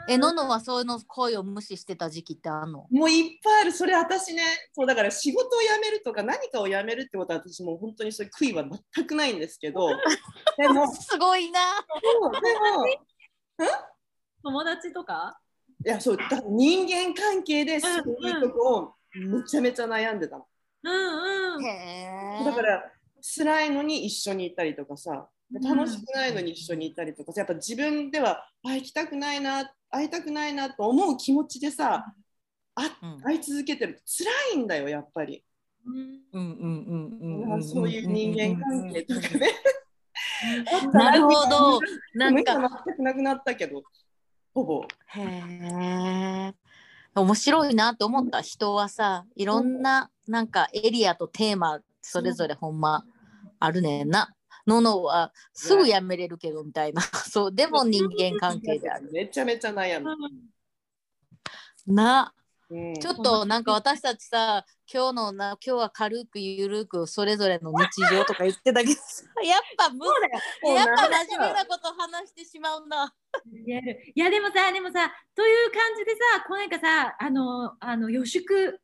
[0.08, 2.86] えののはそういうの声を無視してた時期ってあんの？
[2.90, 4.42] もういっぱいあるそれ私ね
[4.72, 8.64] そうだから仕事を辞めるとか何かを辞めるってことは私もう本当にそういう悔いは
[8.94, 9.88] 全くないんですけど
[10.58, 11.60] でもすごいな。
[13.58, 13.66] でも
[14.42, 15.38] 友達とか？
[15.84, 17.92] いやそうだから人間関係でそう
[18.28, 20.46] いうとこをめちゃめちゃ悩んでたの。
[20.84, 22.44] うんうんへえ。
[22.44, 32.06] だから辛いのに一緒にいたりとかさ楽しくないのに一緒にいたりとかさやっぱ自分ではあ行きたくないな会いたくないなと思う気持ちでさ
[32.74, 35.42] あうん会い続けてると辛いんだよやっぱり、
[35.86, 37.62] うんうんうんうんうんうんうん。
[37.62, 39.50] そういう人間関係とかね。
[40.92, 41.80] なるほど。
[42.14, 43.82] ななんか全くなくなったけど
[44.52, 44.86] ほぼ。
[45.06, 46.54] へえ。
[47.14, 53.04] 面白いなって思った人はさいろんななんかエリアとテーマそれぞれほんま
[53.58, 54.34] あるねんな。
[54.66, 57.02] ののはすぐやめれるけどみたいな。
[57.30, 59.10] そうでも人間関係である。
[59.12, 60.16] めちゃめちゃ悩む。
[61.86, 62.32] な。
[62.32, 62.36] うん
[62.94, 70.04] ちょっとなんか私たちさ今日のな今日は軽くゆるくそれぞれの日常とか言ってたけどさ やっぱむ
[70.74, 73.14] やっぱ真面目なこと話してしまうな。
[73.54, 78.80] いやでもさでもさという感じでさこうなんかさあのあの予祝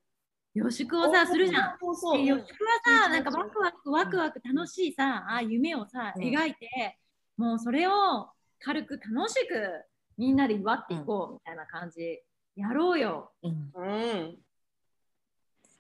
[0.55, 1.79] 予祝をさするじゃん。
[1.81, 6.99] そうそうで予祝はさなんかワクワクワクワク楽しいさあ夢をさうん描いて
[7.37, 8.29] もうそれを
[8.61, 9.85] 軽く楽しく
[10.19, 12.21] みんなで祝っていこうみたいな感じ
[12.55, 13.33] やろうよ。
[13.43, 14.39] うん、うん。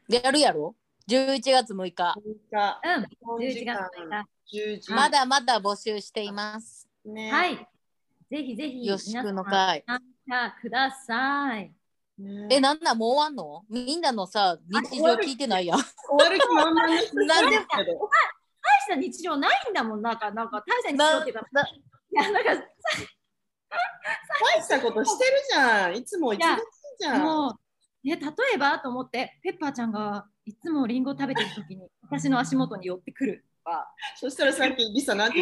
[0.08, 0.74] やるやろ
[1.08, 2.14] ?11 月6日。
[2.50, 6.88] がうん11月6日10時まだまだ募集しています。
[7.04, 7.30] ね。
[7.30, 7.68] はい。
[8.30, 9.84] ぜひぜひよしくの皆会。
[10.62, 11.72] ください。
[12.22, 12.48] ね。
[12.50, 13.64] え、なんなんもう終わんの？
[13.68, 15.78] みんなのさ、日常聞いてないやん。
[15.78, 15.86] 終
[16.18, 18.08] わる気満々の人なんでだけど。
[18.64, 21.82] 大した日常ないんだもん、なんか、なんか大した日常っていうか、ない
[22.12, 22.50] や、なんか
[24.54, 25.96] 大したことしてるじゃん。
[25.96, 26.40] いつも忙しい
[27.00, 27.22] じゃん。
[27.22, 27.48] も
[28.04, 28.20] う、ね、例
[28.54, 33.88] えばと思って、ペッパーちゃんがいつもリンゴ食べてる時に私の足元に寄ってくるとか。
[34.16, 35.40] そしたらさっきリサなんて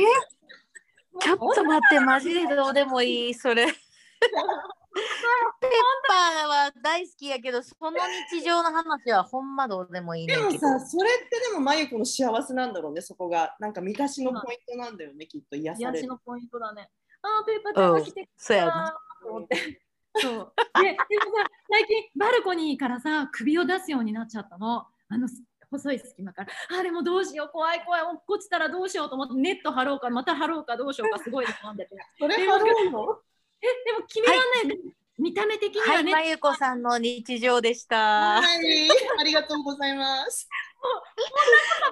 [1.20, 3.66] ちょっと待って、マジでどうでもいい、それ。
[5.60, 5.70] ペッ
[6.08, 7.92] パーは大好きやけど、その
[8.32, 10.46] 日常の話はほんまどうでもいいねたで。
[10.46, 16.90] もさそれってでもマユコの幸せなんだろうねそこがなんか満たしのポイントなんだよねきっと癒される癒しのポイントだね。
[17.22, 19.00] あー、ペッパーちゃんが来てくそうやれたな。
[19.22, 19.82] と思って。
[20.16, 20.52] そう。
[20.82, 24.86] で、でもさ、最近バルコニーからさ、首を出すようになっちゃったの。
[25.08, 25.28] あの
[25.70, 26.52] 細い隙間から。
[26.70, 31.96] あー、でもどうしよう、怖い怖い、落っこちたらどうしようと思って、ネット張ろうか、また張ろうか、どうしようか、すごい悩んでて。
[32.18, 34.76] それはどうのえ、でも君はね、
[35.18, 38.40] 見た目的には、はいね、まゆこさんの日常でした。
[38.40, 38.88] はい。
[39.20, 40.48] ありがとうございます。
[40.80, 41.02] ばっ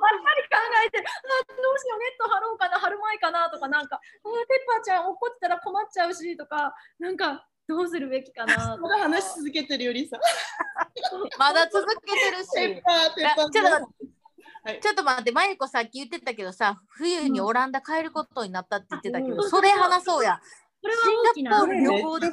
[0.00, 1.02] かり考えて、あ
[1.46, 10.18] どうしよう、ネット張ろうかな、張る前かなとか、なんか、あペッパーちゃん怒ってたら困っちゃうしとか、なんか、どうするべきかなとまだ話し続けてるよりさ。
[11.38, 12.50] まだ続けてるし。
[12.54, 14.18] ペッパーペッパーちょっと待って。
[14.64, 14.80] はい。
[14.80, 19.50] ちょっと待って、まゆこさっき言ってたけどさ、冬にオランダ帰ることになったって言ってたけど、うん。
[19.50, 20.40] それ話そうや。
[20.80, 22.26] これはシ大きな旅行で。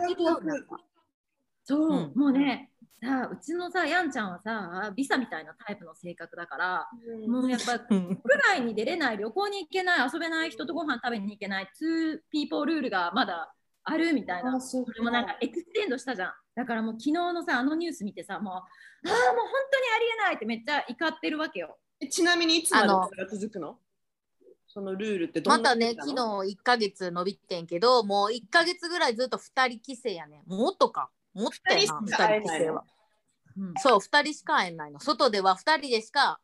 [1.63, 2.69] そう、うんもうね、
[3.01, 6.87] さあうちのさ、ヤンちゃんはさ、ビサみたいなタイプの性格だから、
[7.27, 13.53] もうやっぱうん国内に出れない、旅行に行けない、遊べない、人とご飯食べに行けない、2 people rule がまだ
[13.83, 14.55] あるみたいな。
[14.55, 16.33] あそれもなんか extend したじゃん。
[16.55, 18.65] だからもう昨日のさ、あのニュース見てさ、もう、ああ、もう
[19.07, 21.77] 本当にありえないってめっちゃ怒ってるわけよ。
[21.99, 23.77] えちなみにいつまであのそれが続くの？
[24.75, 30.53] そのルールってどんなまたね、昨日1ヶ月伸びてんけど、もう1ヶ月ぐらいずっと2人規制やねん。
[30.53, 31.09] もっとか。
[31.33, 32.83] もっとやな、二人2人規制は。
[33.57, 34.99] うんそう、2人しか会えないの。
[34.99, 36.41] 外では2人でしか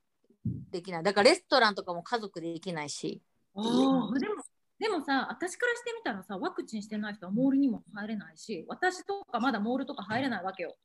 [0.72, 1.04] できない。
[1.04, 3.22] だからレストランとかも家族で行けないし。
[3.54, 4.36] あうんでも
[4.80, 10.78] でもさ、私からしてみたらさ、ワクチンしてない人はモールにも入れないし、私とかまだモールとか入れないわけよ。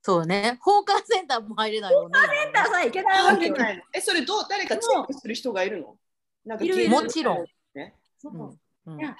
[0.00, 0.58] そうね。
[0.62, 2.18] 放課センターも入れないもんね。
[2.20, 3.56] センターさ、行けないあわけよ。
[3.56, 5.98] ないのえそれどう誰かチェックする人がいるの？
[6.48, 6.90] なんか警察いるいる。
[6.90, 7.46] もちろん。
[7.74, 8.32] ねそう。
[8.32, 8.94] うん。
[8.94, 9.00] うん。
[9.00, 9.02] い。
[9.02, 9.14] や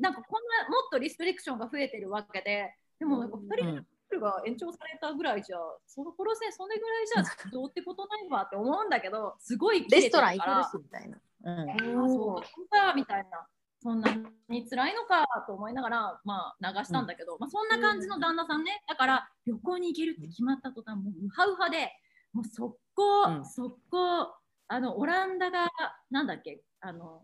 [0.00, 11.18] なんかこんなもっとリストリクションが増えてるわけで、でもなんか2人のルールが延長されたぐらいじゃ、その頃せそれぐらいじゃどうってことないわって思うんだけど、すごいレストラン行けるしみたいな。
[11.44, 12.04] うん。
[12.04, 12.68] あそう。
[12.70, 13.46] かみたいな。
[13.84, 14.10] そんな
[14.48, 21.92] に辛いのかと思いながら、まあ、流したんだけど、まあ、そんな感じの旦那さんね、だから旅行に行けるって決まった途端、もうウハウハで、
[22.32, 23.44] もう速攻、うん。
[23.44, 24.34] 速攻、
[24.68, 25.70] あのオランダが、
[26.10, 27.22] なんだっけ、あの、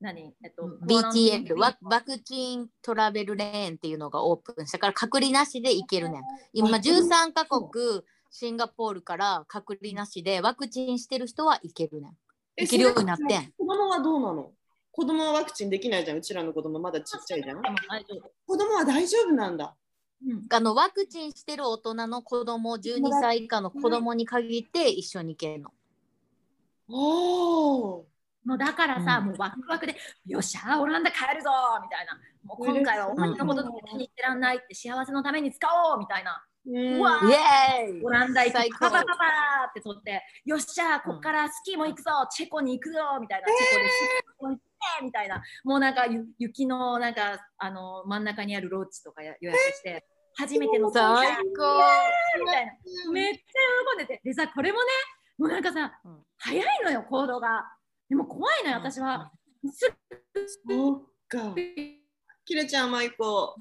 [0.00, 0.32] 何？
[0.44, 4.66] えっと、BTL ワワクチントラベルレーンっていうのがオープン。
[4.66, 6.22] したから隔離なしで行けるねん。
[6.52, 12.12] 今13カ国シンガポールから隔離なしでワクチンしてる人は行けるねん。
[12.56, 13.52] え行けるようになってん。
[13.58, 14.52] 子供はどうなの？
[14.92, 16.18] 子供はワクチンできないじゃん。
[16.18, 17.60] うちらの子供まだちっちゃいじゃん。
[17.60, 18.30] でも大丈夫。
[18.46, 19.74] 子供は大丈夫なんだ。
[20.24, 20.44] うん。
[20.48, 25.70] あのワクチンしてる大人の子供12歳以下の子供に限って一緒に行けるの。
[26.88, 28.04] おー。
[28.44, 29.26] もうだからさ、うん。
[29.26, 29.94] もうワクワクで、
[30.26, 31.50] よっしゃ、オランダ帰るぞ
[31.82, 32.18] みたいな。
[32.44, 36.42] もう今回はお前のこと気に入ってらんないって幸せのために使おうみたいな。
[36.66, 36.98] うん。
[36.98, 38.04] うわイエーイ。
[38.04, 43.92] オランダ行くパパパパーって取って、よっしゃ、こっからスキーも行くぞ、チェコに行くぞみたいな、チェコでス
[44.38, 51.42] キーも行ってみたいな、もうなんかゆ雪のなんかあの真ん中にあるロッジとかや予約して、初めての最高。
[52.38, 52.72] みたいな、
[53.12, 53.40] めっちゃ
[53.98, 54.84] 喜んでて、でさ、これもね、
[55.36, 57.72] もうなんかさ、うん早いのよ、行動が。
[58.08, 59.30] でも怖いのよ、私は。
[59.72, 59.92] す
[60.68, 61.50] そうか。
[61.50, 61.56] ぐ
[62.44, 63.56] キレちゃんマイコ。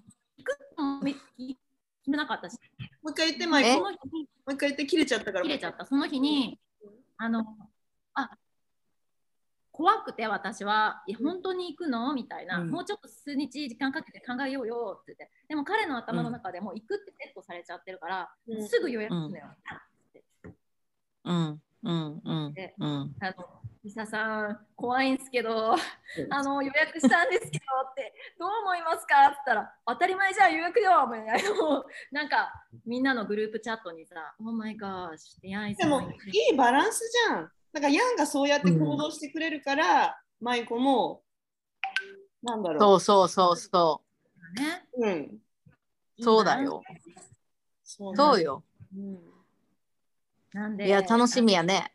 [1.35, 2.53] 決めなかったし、
[3.01, 3.75] もう一回言ってマイえ？
[3.75, 5.43] コもその日にう一回言って切れちゃったから。
[5.43, 6.59] 切れちゃった、その日に、
[7.17, 7.45] あの、
[8.13, 8.29] あ
[9.71, 12.13] 怖くて私は、いや、本当に行くの？
[12.13, 12.69] みたいな、うん。
[12.69, 18.67] もうちょっと数日時間かけて考えようよって言って、でも彼の頭の中でもう行くってセットされちゃってるから、うん。
[18.69, 19.45] すぐ予約するのよ。
[21.25, 23.15] うんうんうんでうん。
[23.19, 32.52] あのリサさん、怖いんですけど、あの予約したんですけどって、 どう思いますかって言ったら、当たり前じゃん、予約よみたいな、もうなんか
[32.85, 41.23] みんなのグループチャットにさ、Oh my gosh, the eyes でもいいバランスじゃんなんかヤンがそうやって行動してくれるから、マイコも
[42.43, 44.02] なんだろそうそうそうそ
[44.56, 44.85] ね。
[44.95, 45.41] ううん
[46.19, 46.23] う。
[46.23, 46.83] そうだよ。
[47.83, 48.63] そうそうよ。
[48.93, 49.37] うん
[50.54, 51.93] なんで、いや、楽しみやね。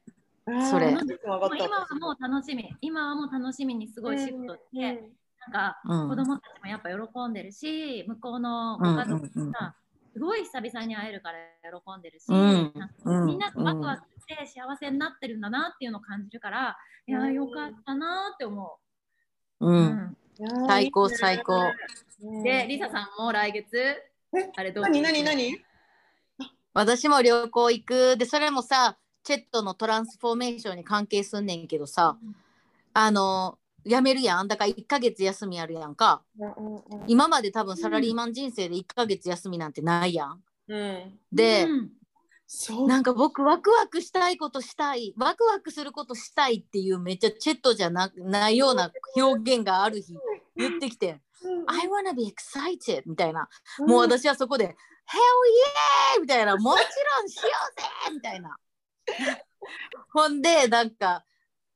[0.71, 0.91] それ。
[0.91, 5.05] 今はもう楽しみ、今はもう楽しみにすごいシフトして、
[5.41, 6.09] なんかうん。
[6.09, 9.75] 子供たちもやっぱ喜んでるし、向こうのご家族もさ、
[10.13, 11.39] すごい久々に会えるから
[11.71, 13.27] 喜んでるし、うんなんかうん。
[13.27, 16.77] みんなワクワクして幸せになってるんだなっていうのを感じるから、
[17.07, 18.79] いやーよかったなーって思
[19.61, 19.67] う。
[19.67, 20.17] うん。
[20.67, 21.55] 最高最高。
[21.55, 25.61] うんで、リサさんも来月、えあれどう何何何？
[26.75, 28.17] 私も旅行行く。
[28.17, 32.17] でそれもさチェットのトランスフォーメーションに関係すんねんけどさ
[32.95, 34.49] あの辞めるやん。
[34.49, 36.23] だから1ヶ月休みあるやんか。
[37.07, 40.43] 今まで多分サラリーマン人生で1ヶ月休みなんてないやん。
[40.69, 41.19] うん。
[41.33, 41.91] で、うん。
[42.47, 42.89] そう。
[42.89, 50.15] なんか僕ワクワクしたいことしたいワクワクすることしたいっていうめっちゃチェットじゃなないような表現がある日
[50.57, 51.21] 言ってきて
[51.67, 53.49] 「I wanna be excited」みたいな。
[53.79, 54.77] もう私はそこで
[55.13, 56.81] 「Hell yeah!」みたいな「もち
[57.19, 58.57] ろんしようぜ!」みたいな。
[60.13, 61.25] ほんでなんか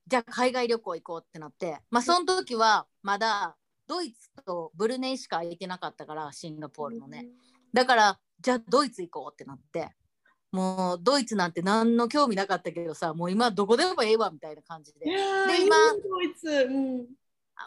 [0.06, 1.80] じゃあ海外旅行行こうってなって。
[1.90, 3.56] まあその時はまだ
[3.86, 7.26] ドイツとブルネイしか空いてなかったからシンガポールのね。
[7.72, 9.90] だからじゃあドイツ行こうってなって。
[10.52, 16.48] もうドイツなんて何の興味なかったけどさもう今どこでもええわみたいな感じいでで今ドイツ。
[16.48, 17.06] うん。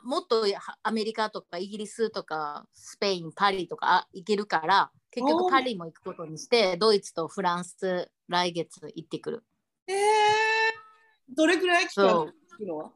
[0.04, 9.44] もっとやアメリカとかイギリスとかスペインパリとかあ行けるから結局パリも行くことにしてドイツとフランス来月行ってくる。
[9.88, 9.96] えー、
[11.36, 12.34] どれくらい期間そう。
[12.52, 12.94] 行くの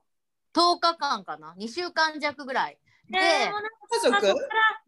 [0.53, 1.55] ？10日間かな。
[1.57, 2.77] 2週間弱ぐらい。
[3.09, 4.39] で、でもなんか家族？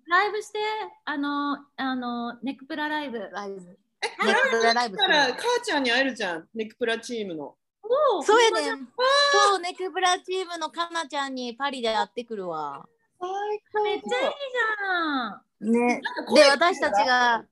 [0.07, 0.59] ライブして、
[1.05, 3.17] あの、あの、ネクプラライブ。
[3.31, 3.55] ライブ。
[3.59, 6.47] ネクプラライブから母ちゃんに会えるじゃん。
[6.53, 7.55] ネクプラチームの。
[7.81, 8.87] おーそうやねん。
[9.49, 12.87] そうネクプラチームのかなちゃんにパリで会ってくるわ。
[13.19, 13.29] 最
[13.73, 13.83] 高。
[13.83, 15.41] めっちゃいいじゃん。
[15.61, 16.01] ね。
[16.01, 17.45] で声私たちが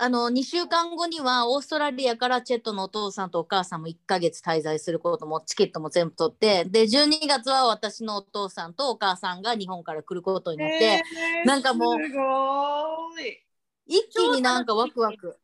[0.00, 13.42] あの2週間後にはオーストラリアからチェットのお父さんとお母さんも1ヶ月滞在することもチケットも全部取ってで12月は私のお父さんとお母さんが日本から来ることになって、えーなんかもうすごい。
[13.86, 15.36] 一気になんかワクワク。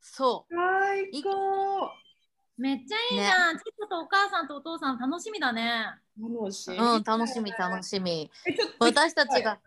[0.00, 1.90] そ最高。
[2.58, 3.56] めっちゃいいじゃん。
[3.56, 5.84] チットとお母さんとお父さん楽しみだね。
[6.20, 8.30] 楽しい、ううん楽しみ楽しみ。
[8.46, 9.58] えちょっと私たちが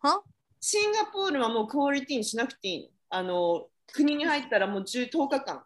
[0.00, 0.22] は？
[0.66, 2.88] シンガポールはもうクオリティにしなくていいの？
[3.10, 5.62] あの国に入ったらもう10 10日間。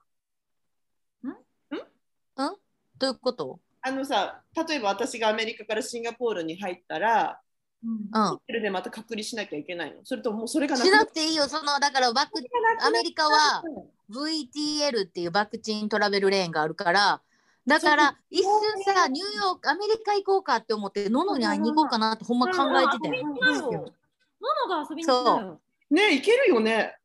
[2.98, 3.60] どういうこと？
[3.80, 7.40] あのさ例えば私がアメリカからシンガポールに入ったら
[7.84, 7.90] うん。
[8.12, 9.98] うんホテルでまた隔離しなきゃいけないの？
[10.02, 11.46] それとももうそれがなくしなくていいよ。
[11.48, 12.42] そのだからバック
[12.84, 13.62] アメリカは
[14.10, 17.20] VTL っていうバクチントラベルレーンがあるから
[17.68, 18.50] だから一瞬
[18.96, 23.92] さニューヨークアメリカ行こうかって思ってののに会いに行こうかなってほんま考えててん遊びに行きなよ。
[24.40, 25.60] ののが遊びに行ったよ。
[25.90, 26.96] ねいけるよね。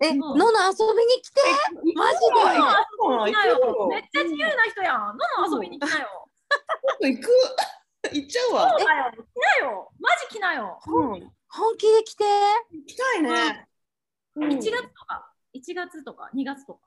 [0.00, 0.18] えうん。
[0.18, 1.40] のの遊びに来て？
[1.94, 2.18] マジ
[3.30, 3.34] で？
[3.88, 5.16] めっちゃ自由な人やん。
[5.16, 6.28] のの遊びに来なよ。
[7.00, 7.28] 行く。
[8.12, 8.70] 行っちゃうわ。
[8.70, 9.12] そう、だよ。
[9.12, 9.92] 来なよ。
[9.98, 10.80] マジ来なよ。
[10.86, 12.24] うん、本気で来て？
[12.70, 13.68] 行きたいね、
[14.36, 14.48] うん。
[14.50, 16.80] 1月とか、1月とか、2月とか。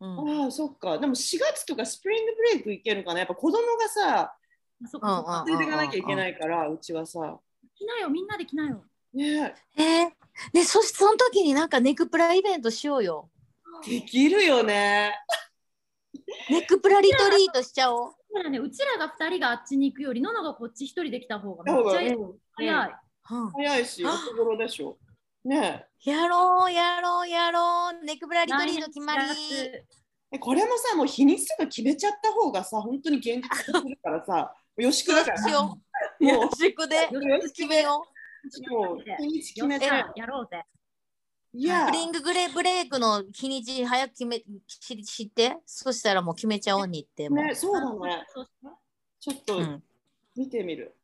[0.00, 0.42] うん。
[0.42, 0.98] ああそっか。
[0.98, 3.20] でも4月とかスプリングブレイク行けるかな。
[3.20, 4.36] やっぱ子供がさ。
[5.46, 7.38] 連れていかなきゃいけないからうちはさ
[7.82, 8.84] 来なよ、みんなで来なよ。
[9.12, 9.54] ね。
[9.76, 10.10] えー、
[10.52, 13.30] でそしてその時になんかネクプライベントしようよ。
[13.86, 15.14] できるよね。
[16.50, 18.14] ネクプラリトリートしちゃおう。
[18.32, 22.14] だからね、うちらが2人があっちに行くより、ののがこっち1人で来た方がめっちゃいい。
[22.14, 22.94] うん早い。
[23.30, 23.50] うん。
[23.50, 24.98] 早いしお手頃でしょ。
[25.44, 25.86] ね。
[26.04, 28.04] やろうやろうやろう。
[28.04, 29.24] ネクプラリトリート決まり。
[30.34, 35.42] えこれもさもう日にちとか決めちゃった方がさ本当に現実化するからさよしくだから。
[35.42, 35.78] しよ
[36.54, 37.08] しくで
[37.54, 38.04] 決めよ
[38.70, 40.64] もう日にち決めやろうぜ。
[41.54, 41.86] いうや。
[41.86, 45.56] スプリンググレブレイクの日にち早く決めし知って？
[45.66, 48.24] そしたらもう決めちゃおうにってねそうだね。
[49.20, 49.82] ちょっとうん。
[50.34, 50.96] 見てみる、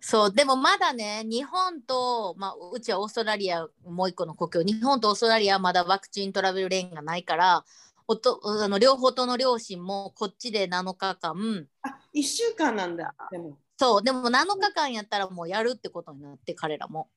[0.00, 7.64] そうでもまだね日本と、まあ、うちはオーストラリアもう一個の故郷日本とオーストラリアはまだワクチントラベルレーンがないから
[8.06, 11.66] おとあの両方との両親もこっちで7日間
[12.14, 13.58] あ一週間なんだでも。
[13.76, 17.08] そうでも7日間やったらもうやるってことになって彼らも。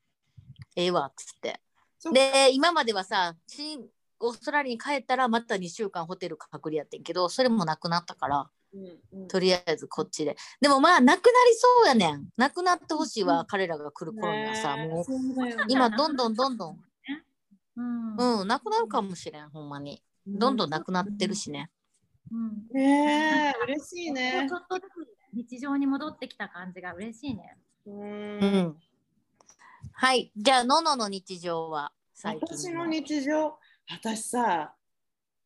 [0.76, 1.60] ええわっつって。
[2.12, 3.84] で今まではさ新
[4.20, 9.28] オーストラリアに帰ったらまた2週間ホテル隔離やってんけどそれもなくなったからうんうん。
[9.28, 10.36] とりあえずこっちで。
[10.60, 12.28] でもまあなくなりそうやねん。
[12.36, 15.04] なくなってほしいわ、彼らが来る頃にはさねもう。
[15.68, 16.78] 今どんどんどんどん。
[17.76, 18.40] うん。
[18.40, 20.02] うんなくなるかもしれんほんまに。
[20.26, 21.70] どんどんなくなってるしね
[22.30, 22.66] うん。
[22.72, 24.86] ねえ嬉しいねちょっとずつ
[25.34, 27.56] 日常に戻ってきた感じが嬉しいね。
[27.86, 28.76] ううんん
[29.92, 33.58] はいじゃあののの日常は最近私の日常
[33.88, 34.74] 私さ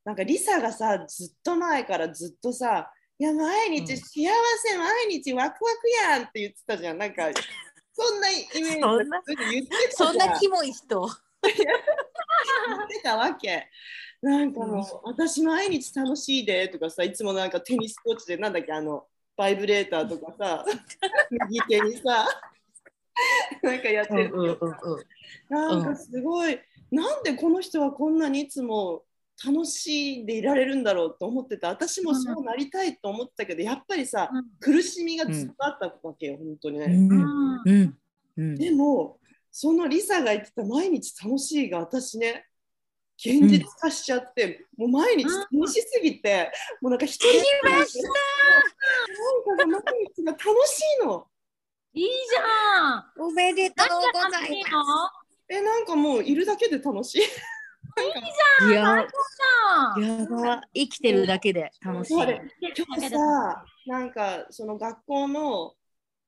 [0.04, 4.26] なんかリサがさずっと前からずっとさいや毎日うん幸
[4.56, 6.98] せ、毎日ワクワクやんって言ってたじゃん。
[6.98, 7.30] なんか
[7.92, 9.62] そんなイメージ
[9.92, 11.08] そんなキモい人？
[11.44, 13.68] 言ってたわけ。
[14.22, 19.06] なんかもう、私毎日楽しいでとかさ、いつもなんかテニスコーチでなんだっけ、あの、
[19.36, 20.64] バイブレーターとかさ、
[21.48, 22.28] 右手にさ、
[23.62, 24.58] なんかやってる。
[25.48, 26.58] なんかすごい、
[26.92, 29.04] なんでこの人はこんなにいつも
[29.44, 31.68] 楽しいでいられるんだろうと思ってた。
[31.68, 36.86] 私もそうなりたいと思ってたけど、やっぱりさ、苦しみがずっとあったわけよ、本当にね。
[38.36, 39.18] でも、
[39.50, 42.46] そのリサが言ってた毎日楽しいが私ね、
[43.24, 46.50] 現実化しちゃって、もう毎日楽しすぎて、
[46.80, 48.10] もうなんか一人でましな
[49.68, 51.26] んか毎日が楽しいの。
[51.94, 53.04] いいじゃん。
[53.18, 55.10] おめでとうございいまの
[55.48, 57.22] え、なんかもういるだけで楽しい。
[57.22, 58.66] す。
[58.68, 59.10] いや、最高
[59.98, 60.18] じゃん。
[60.20, 60.62] やば。
[60.74, 62.14] 生きてるだけで楽しい。
[62.14, 62.26] 今
[62.96, 65.74] 日さ、なんかその学校の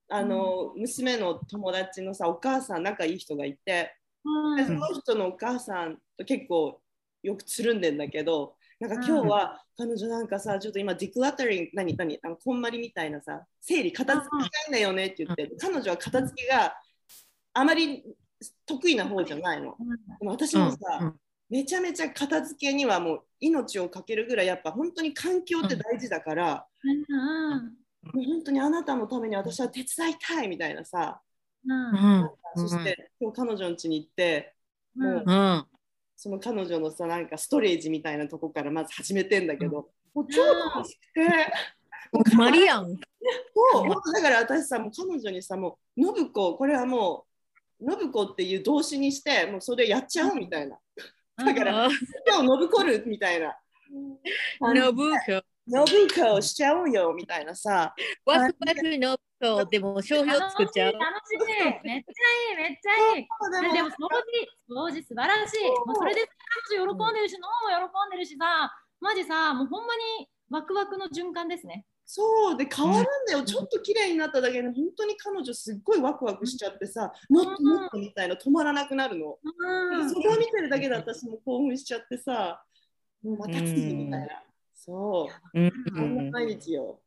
[0.08, 6.80] あの、娘の友達のさ、お母さん仲いい人がいて、うんでその人のお母さんと結構
[7.24, 16.74] よくつるんでんだけど、なんか今日は彼女なんかさ、ちょっと今ディクラタリング、何、何、あのこんまりみたいなさ、整理、片付けたいんだよねって言って、彼女は片付けが
[17.54, 18.04] あまり
[18.66, 19.76] 得意な方じゃないの。
[20.20, 21.14] でも私もさ、うん
[21.50, 26.66] めちゃめちゃ片付けにはもう命をかけるぐらいやっぱ本当に環境って大事だから、
[28.12, 31.20] もう本当にあなたのために私は手伝いたいみたいなさ、
[31.66, 32.22] うん。
[32.22, 32.30] うん。
[32.56, 34.54] そして今日彼女の家に行って、
[34.96, 35.66] もううん
[36.16, 41.30] その彼女のさなんかストレージみたいなとこからまず始めてんだけど、もう超楽しくて、
[42.36, 42.96] マリアン。
[43.72, 43.84] そう。
[43.86, 47.24] もうだから私さもう彼女にさもう信子これはも
[47.80, 50.78] う信子っていう動詞にしてもうそれやっちゃおうみたいな、
[51.36, 51.88] だから
[52.26, 53.56] 今日信子るみたいな。
[55.66, 56.40] ノブコ。
[56.40, 57.94] しちゃおうよみたいなさ。
[58.26, 59.64] ワクワクノブコ。
[59.70, 60.92] でも商標作っちゃう？
[60.92, 61.38] 楽しい。
[61.38, 61.82] 楽しい。
[61.84, 63.26] めっちゃいいめっちゃいい。
[63.72, 65.64] ででも掃除掃除素晴らしい。
[65.86, 66.28] もうそれで
[66.70, 71.84] 彼女喜んでるし脳も喜んでるしさマジさもうほんまにワクワクの循環ですね。
[72.06, 72.56] そう。
[72.56, 80.10] で変わるんだよ、ちょっと綺麗になっただけで本当に彼女すっごいワクワクしちゃってさ、もっともっとみたいな止まらなくなるの、うん。
[80.10, 82.62] それを見てるだけで私も興奮しちゃってさ
[83.22, 84.42] もうまた次みたいな、
[84.84, 85.60] そう。
[85.60, 86.30] うん。
[86.30, 87.00] 毎日よ、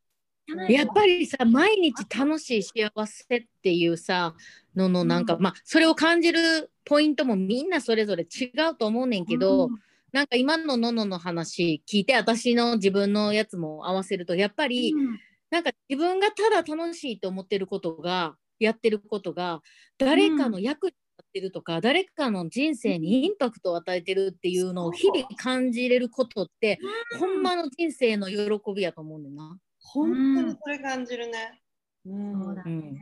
[0.69, 4.33] やっぱりさ毎日楽しい幸せっていうさ
[4.75, 9.69] ののなんか、うんまあそれを感じるポイントもみんなそれぞれ違うと思うねんけど、
[10.11, 15.19] なんか今のののの話聞いて私の自分のやつも合わせるとやっぱり、うん。
[15.49, 19.61] なんか自分がただ楽しいと思ってることがやってることが
[19.97, 20.97] 誰かの役に立
[21.37, 26.79] ってるとか、誰かの人生にインパクトを与えてるっていうのを日々感じれることって、
[27.19, 29.57] ほんまの人生の喜びやと思うねんな。
[29.79, 31.61] 本当にそれ感じるね、
[32.05, 32.43] うん。
[32.43, 32.99] そうだね。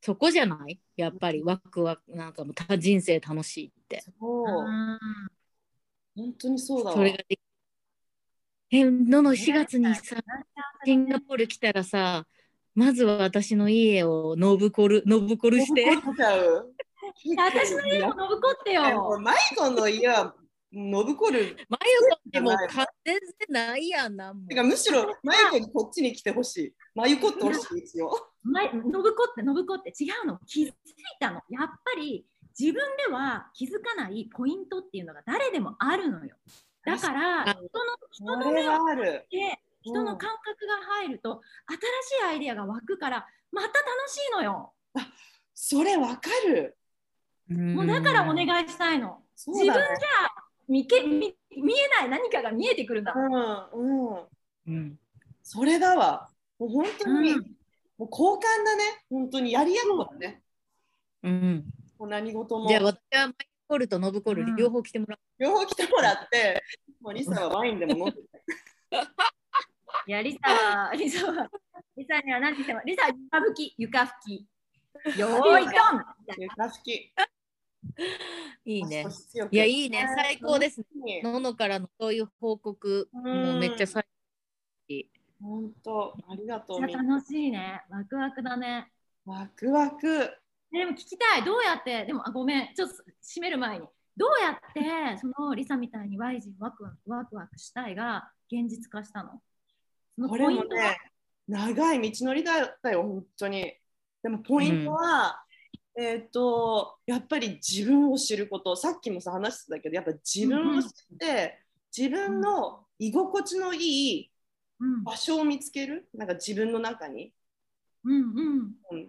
[0.00, 0.80] そこじゃない？
[0.96, 4.02] やっぱりワクワクなんかもうた人生楽しいって。
[4.18, 4.64] そう。
[4.66, 4.98] うん
[6.14, 6.96] 本当にそうだわ。
[6.96, 7.18] それが
[8.70, 10.16] えのの4月にさ
[10.84, 12.26] シンガポール来たらさ
[12.74, 15.84] まずは私の家をノブコルノブコルして。
[17.36, 20.34] 私の家も信子ってよマイコの家は
[20.72, 26.74] 信子るマヨコってもうか全然ないやんなてかむしろマイコにこっちに来てほしい。
[26.94, 28.10] マユコってほしい一応。
[28.42, 29.02] 前信子っ
[29.34, 30.74] て信子って違うの気づい
[31.20, 32.26] たのやっぱり
[32.58, 36.36] 自分では気づかないポイントっていうのが誰でもあるのよ
[36.84, 37.68] だからあ人の
[38.10, 39.26] 人の目をはある。
[39.30, 41.78] で人の感覚が入ると、新
[42.18, 44.72] しいアイデアが湧くからまた楽しいのよ、
[45.54, 46.76] それわかる。
[47.52, 49.82] もうだからお願いしたいの自分じゃ。
[50.68, 54.26] 見け見見えない何かが見えてくるんだうんうん。
[54.66, 54.98] うん
[55.42, 56.28] それだわ。
[56.58, 57.56] もう本当に、うん
[57.98, 58.82] もう交換だね。
[59.10, 60.42] 本当にやりやっこだね。
[61.22, 61.64] うん
[61.98, 63.34] もう何事もじゃあ私はマイ
[63.68, 66.62] コルとノブコルうん両方来てもら両方来てもらって、
[67.00, 68.20] もうリサはワインでも飲んでて。
[70.08, 71.48] いやリサはリサは
[71.96, 74.46] リサには何て言ってもリサは床拭き床拭き
[75.18, 76.04] よーいドン
[76.38, 77.12] 床拭き。
[77.84, 77.90] う
[78.64, 79.06] いいね。
[79.50, 80.06] いやいいね。
[80.16, 81.20] 最高ですね。
[81.20, 81.22] ね。
[81.22, 84.04] ののからのそういう報告もうめっちゃ最
[85.40, 86.80] 本当、ありがとう。
[86.80, 87.82] めっちゃみんな楽しいね。
[87.90, 88.92] ワクワクだね。
[89.24, 90.30] ワクワク。
[90.70, 91.44] でも聞きたい。
[91.44, 92.06] どうやって？
[92.06, 92.74] でもあごめん。
[92.74, 93.86] ちょっと閉める前に。
[94.16, 99.42] どうやって そのリサみたいにワイジンワクワクワクワクしたいが現実化したの？
[100.16, 100.82] そのこれもポイントは？
[100.82, 100.98] ね、
[101.48, 103.74] 長い道のりだったよ、本当に。
[104.22, 105.44] でもポイントは、
[105.96, 111.58] えっ、と、やっぱり自分を知ること、さっきもさ話してたけど、やっぱ自分を知って、
[111.96, 114.28] 自分の居心地のいい
[114.80, 115.04] うん。
[115.04, 116.08] 場所を見つける？
[116.12, 117.32] なんか自分の中に、
[118.04, 118.74] うんうん。
[118.90, 119.08] うん、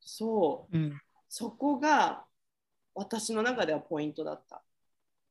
[0.00, 0.76] そう。
[0.76, 2.24] うん、そこが
[2.94, 4.62] 私の中ではポイントだった。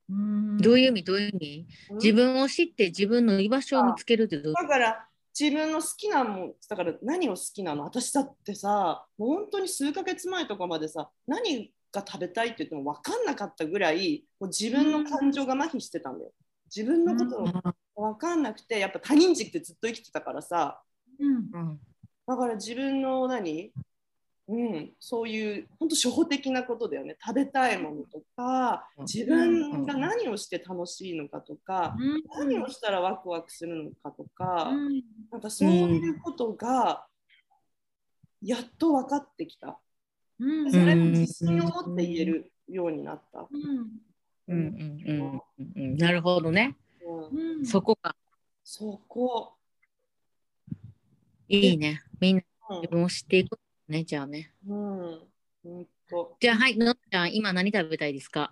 [0.10, 0.58] うん。
[0.58, 1.04] どういう意味？
[1.04, 1.68] どういう意味？
[1.90, 1.98] うん。
[1.98, 5.08] 自分を知って自分の居場所を見つけるってどうだから
[5.40, 7.84] 自分の好きなもんだから何を好きなの？
[7.84, 16.32] 私だってさもう本当に数ヶ月前とかまでさ何が食べたいって言っても分かんなかったぐらいもう自分の感情が麻痺してたんだよ。
[16.76, 20.82] 自分のことが分かんなくてやっぱ他人軸ってずっと生きてたからさ。
[21.20, 21.36] うん。
[21.54, 21.80] うん。
[22.28, 23.72] だから自分の何？
[24.50, 27.18] うん、そういう本当初歩的なことだよね。
[27.22, 29.06] 食べたいものとかうん。
[29.06, 32.24] 自分が何をして楽しいのかとか、うん。
[32.48, 35.04] 何をしたらワクワクするのかとか、うん。
[35.32, 37.06] なんかそういうことが
[38.42, 39.78] やっと分かってきた。
[40.40, 40.72] うん。
[40.72, 43.48] それも自信を持って言えるようになった。
[43.52, 44.00] うん。
[44.48, 45.98] うんうんうんうんうん。
[45.98, 46.78] なるほどね。
[47.06, 47.58] うん。
[47.58, 48.16] うんそこか。
[48.64, 49.56] そこ。
[51.50, 52.02] いいね。
[52.22, 53.58] みんなうん自分を知っていく
[53.88, 54.52] ねじゃあね。
[54.68, 55.28] うん。
[56.40, 58.52] じゃあはいのっちゃん今何食べたいですか？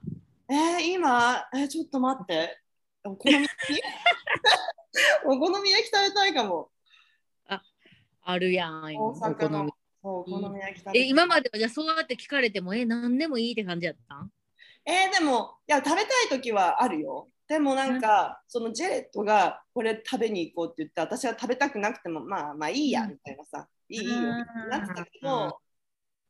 [0.49, 2.61] えー、今、えーちょっと待って。
[3.03, 3.81] お好み焼き？
[5.25, 6.69] お好み焼き食べたいかも。
[8.27, 9.69] あるやん大お阪の
[10.01, 10.59] お好み。
[10.59, 14.31] 焼きえ今まではじゃあそうやって聞かれてもえ何でもいいって感じやったん？
[14.85, 17.29] えーでも、いや、食べたい時はあるよ。
[17.47, 23.09] でもなんか、そのジェレットがこれ食べに行こうって言って、私は食べたくなくても、まあまあいいや、うん。
[23.11, 24.21] みたいなさ、いいよ
[24.69, 25.27] なってたけうん。
[25.27, 25.59] ど、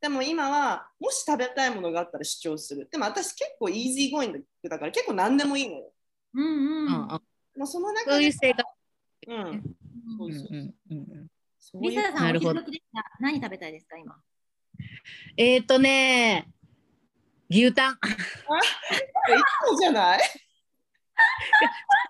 [0.01, 2.87] でも今は、もし食べたいものがあったら主張する。
[2.91, 5.91] でも私結構イージーゴイングだから結構何でもいいのよ。
[6.33, 6.49] うんうん。
[6.49, 7.19] うんうんま
[7.63, 8.69] あ、その中そういでう性格。
[9.27, 9.63] うん、
[10.19, 10.53] そうそうう。
[10.53, 11.27] んうんうんうん
[11.57, 12.59] そういうリサさん、おなるほど。
[12.59, 12.83] 昼時で。
[13.19, 14.15] 何食べたいですか、今？
[15.37, 16.47] えっ、ー、とね
[17.49, 17.93] 牛タン。
[17.93, 17.97] い
[19.67, 20.19] つもじゃない？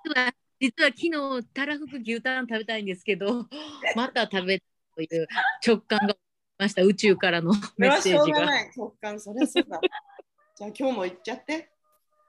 [0.04, 3.48] 実は実は昨日たらふく牛タン食べたいんですけど
[3.96, 4.66] また食べた
[4.96, 5.28] という
[5.66, 6.16] 直感が
[6.58, 8.72] ました宇宙からのメッセージがしょうがない。
[8.76, 9.80] 直感、それはそうだ。
[10.56, 11.70] じゃあ今日も行っちゃって。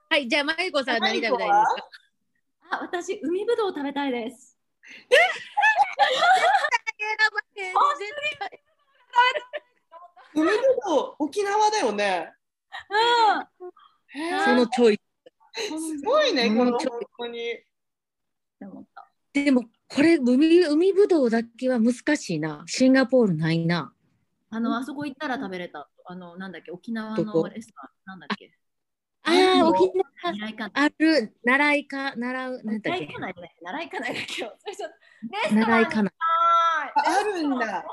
[0.09, 1.89] はいじゃあまゆこさん何食べたいですか？
[2.71, 4.57] あ、私、海ぶどう食べたいです。
[10.33, 10.51] 海ぶ
[10.85, 12.33] どう、沖縄だよね。
[14.09, 14.99] へーそのチョイ
[15.53, 17.59] すごいね、うんこのちょ本当に。
[19.33, 23.93] でもこれ海海ぶどうだけは難しいなシンガポールないな
[24.49, 27.73] あのあそこ行ったら食べれたあのなんだっけ沖縄のレスト
[28.05, 28.51] ランなんだっけ？
[29.23, 33.07] ああ、沖縄ある、習いか、習う、なんだっけ？
[33.07, 34.57] 習いかないだけよ。
[35.51, 36.13] 習いかない。
[36.95, 37.85] あるんだ。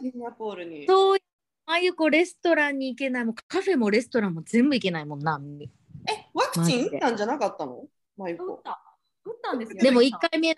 [0.00, 0.86] シンガポールに。
[0.86, 1.18] そう、
[1.66, 5.38] ああいうこうレストランに行けない、もカフェもレストランも全部行けないもんな。
[6.10, 7.84] え、ワクチン打ったんじゃなかったの？
[8.16, 8.62] マユコ。
[9.26, 9.82] 打ったんですよ。
[9.82, 10.54] でも1回目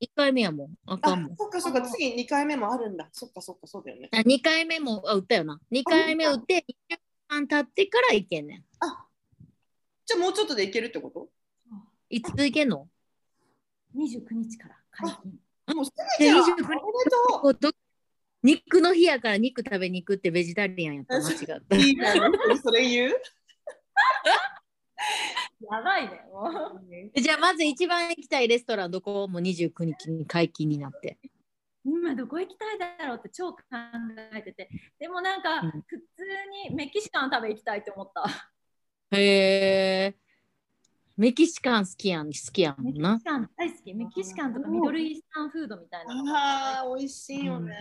[0.00, 0.74] 一回目やもん。
[0.86, 1.36] あかんもん。
[1.36, 3.08] そっかそっか、次2回目もあるんだ。
[3.12, 4.08] そっかそっか、そうだよね。
[4.24, 5.60] 二回目も、あ、打ったよな。
[5.70, 6.98] 二回目打って、2週
[7.28, 8.64] 間経ってからいけんねん。
[8.80, 9.06] あ
[10.06, 11.28] じゃもうちょっとでいけるってこと？
[12.08, 12.88] いついけんの？
[13.94, 15.74] 二十九日からあ。
[15.74, 16.40] もうすぐじゃん。
[16.40, 17.72] 29日と
[18.42, 21.76] 肉の日やから肉食べに行くってベジタリアンやった間違った。
[21.76, 22.14] いいな、
[22.62, 23.12] それ言う？
[25.60, 26.24] やばいね。
[26.32, 26.82] もう
[27.20, 29.28] じゃあまず一番行きたいレストランどこ？
[29.28, 31.18] も29日に解禁になって
[31.84, 33.58] 今どこ行きたいだろうって超考
[34.34, 34.68] えてて。
[34.98, 36.24] でもなんか、うん普通
[36.68, 38.28] にメキシカン食べ行きたいって思った。
[39.16, 40.16] へえ
[41.16, 43.94] メキシカン好きやん好きやもメキんなシカン大好き。
[43.94, 46.14] メキシカンとかミドルイースタンフードみたいな。
[46.78, 47.74] ああ、美味しいよね。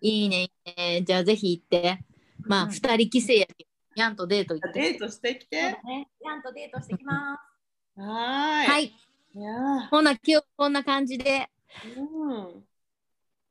[0.00, 2.04] いいねいいねじゃあぜひ行って
[2.40, 3.66] まあうん二人帰省やけ
[3.96, 5.60] どヤンとデート行ってデートしてきて。
[5.60, 6.08] だね。
[6.24, 7.36] ヤンとデートしてきま
[7.96, 8.00] す。
[8.00, 8.66] はーい。。
[8.66, 8.92] はいい
[9.34, 12.64] いやほな今日こんな感じでーうん。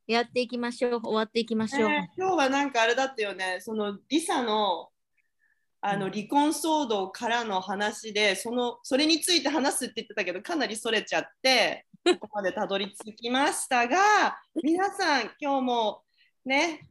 [0.06, 4.90] やっていきましょう終わっていきましょう、ね今日はなんかあれだったよね、そのリサの
[5.80, 11.86] あのうん離婚騒動からの話で、そのそれについて話すって言ってたけど、かなりそれちゃって、
[12.20, 16.04] ここまでたどり着きましたが、皆さん、今日も
[16.44, 16.88] ね、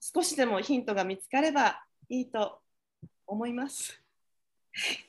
[0.00, 2.61] 少しでもヒントが見つかればいいと
[3.32, 3.98] 思います。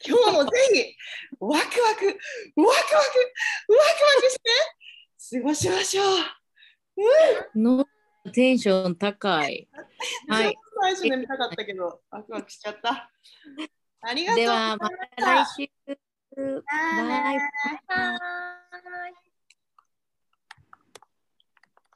[0.05, 0.95] 今日もぜひ、
[1.39, 2.15] ワクワク、ワクワク、
[2.57, 2.97] ワクワ
[4.21, 4.39] クし
[5.29, 6.03] て過ごしましょ
[7.55, 7.59] う。
[7.59, 7.85] の
[8.33, 9.67] テンション高い
[10.27, 10.55] はい。
[10.81, 13.09] 最初で見たかったけど、ワクワクしちゃった。
[14.01, 15.69] ありがとうでございまはました来週
[16.35, 17.39] バイバイバイ
[17.87, 19.32] バイ